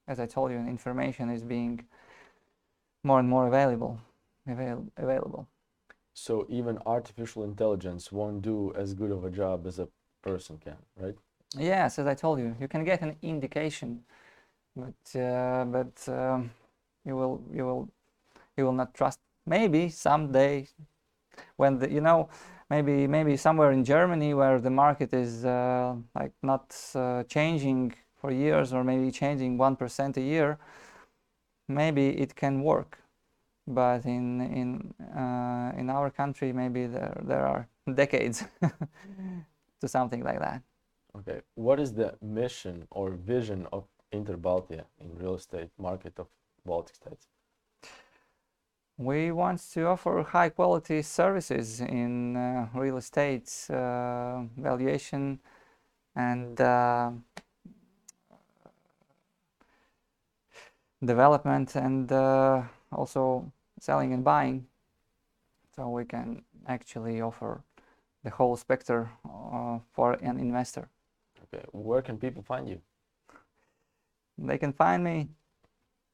as 0.08 0.20
I 0.20 0.26
told 0.26 0.52
you, 0.52 0.58
information 0.58 1.30
is 1.30 1.44
being 1.44 1.86
more 3.04 3.20
and 3.20 3.30
more 3.30 3.48
available 3.48 4.00
avail- 4.48 4.88
available. 4.98 5.48
So 6.14 6.46
even 6.50 6.78
artificial 6.86 7.44
intelligence 7.44 8.12
won't 8.12 8.42
do 8.42 8.74
as 8.76 8.94
good 8.94 9.12
of 9.12 9.24
a 9.24 9.30
job 9.30 9.66
as 9.68 9.80
a 9.80 9.88
person 10.22 10.58
can, 10.58 10.78
right? 11.00 11.16
Yes, 11.58 12.00
as 12.00 12.08
I 12.08 12.14
told 12.16 12.40
you, 12.40 12.56
you 12.60 12.68
can 12.68 12.84
get 12.84 13.02
an 13.02 13.16
indication, 13.22 14.04
but 14.76 15.20
uh, 15.20 15.66
but 15.66 16.08
um, 16.08 16.52
you 17.06 17.16
will 17.16 17.42
you 17.54 17.66
will 17.66 17.90
you 18.58 18.66
will 18.66 18.74
not 18.74 18.94
trust. 18.94 19.20
Maybe 19.46 19.90
someday, 19.90 20.68
when 21.58 21.80
the 21.80 21.92
you 21.92 22.02
know 22.02 22.30
maybe 22.72 23.08
maybe 23.08 23.34
somewhere 23.38 23.72
in 23.78 23.84
Germany 23.84 24.32
where 24.34 24.58
the 24.68 24.74
market 24.86 25.12
is 25.14 25.34
uh, 25.46 25.96
like 26.20 26.34
not 26.42 26.66
uh, 26.96 27.24
changing 27.36 27.94
for 28.20 28.32
years 28.32 28.68
or 28.76 28.82
maybe 28.84 29.12
changing 29.12 29.52
one 29.58 29.76
percent 29.76 30.18
a 30.18 30.26
year, 30.34 30.58
maybe 31.68 32.06
it 32.24 32.32
can 32.42 32.56
work. 32.72 32.92
But 33.68 34.06
in 34.06 34.26
in 34.60 34.70
uh, 35.22 35.80
in 35.82 35.90
our 35.90 36.10
country, 36.22 36.50
maybe 36.54 36.82
there 36.96 37.18
there 37.32 37.46
are 37.54 37.62
decades 38.02 38.38
to 39.82 39.88
something 39.88 40.24
like 40.30 40.40
that. 40.40 40.62
Okay. 41.18 41.40
What 41.56 41.80
is 41.80 41.90
the 41.94 42.10
mission 42.22 42.88
or 42.90 43.08
vision 43.36 43.68
of 43.72 43.84
Interbaltia 44.14 44.84
in 45.02 45.08
real 45.22 45.36
estate 45.36 45.72
market 45.78 46.14
of 46.20 46.28
Baltic 46.66 46.96
states? 46.96 47.31
We 48.98 49.32
want 49.32 49.62
to 49.74 49.88
offer 49.88 50.24
high 50.24 50.50
quality 50.50 51.02
services 51.02 51.82
in 51.82 52.36
uh, 52.36 52.68
real 52.74 52.98
estate 52.98 53.50
uh, 53.70 54.42
valuation 54.58 55.40
and 56.16 56.60
uh, 56.62 57.12
development 61.04 61.76
and 61.76 62.12
uh, 62.12 62.62
also 62.92 63.52
selling 63.80 64.14
and 64.14 64.24
buying. 64.24 64.68
So 65.76 65.90
we 65.90 66.06
can 66.06 66.44
actually 66.68 67.22
offer 67.22 67.62
the 68.24 68.30
whole 68.30 68.56
spectrum 68.56 69.10
uh, 69.26 69.80
for 69.94 70.14
an 70.22 70.40
investor. 70.40 70.90
Okay. 71.44 71.66
Where 71.72 72.02
can 72.02 72.18
people 72.18 72.44
find 72.44 72.68
you? 72.70 72.80
They 74.38 74.58
can 74.58 74.74
find 74.74 75.04
me 75.04 75.30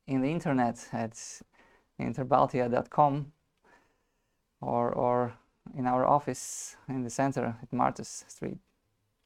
in 0.08 0.22
the 0.22 0.30
internet 0.30 0.88
at 0.94 1.42
interbaltia.com 2.00 3.32
or, 4.62 4.92
or 4.92 5.34
in 5.76 5.86
our 5.86 6.06
office 6.06 6.76
in 6.88 7.04
the 7.04 7.10
center 7.10 7.56
at 7.62 7.72
Martus 7.72 8.24
Street. 8.28 8.58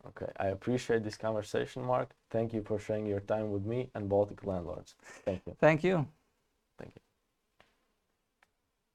Okay. 0.07 0.31
I 0.39 0.47
appreciate 0.47 1.03
this 1.03 1.17
conversation, 1.17 1.83
Mark. 1.83 2.11
Thank 2.31 2.53
you 2.53 2.63
for 2.63 2.79
sharing 2.79 3.05
your 3.05 3.19
time 3.19 3.51
with 3.51 3.65
me 3.65 3.89
and 3.93 4.09
Baltic 4.09 4.45
landlords. 4.45 4.95
Thank 5.25 5.41
you. 5.45 5.55
Thank 5.59 5.83
you. 5.83 6.07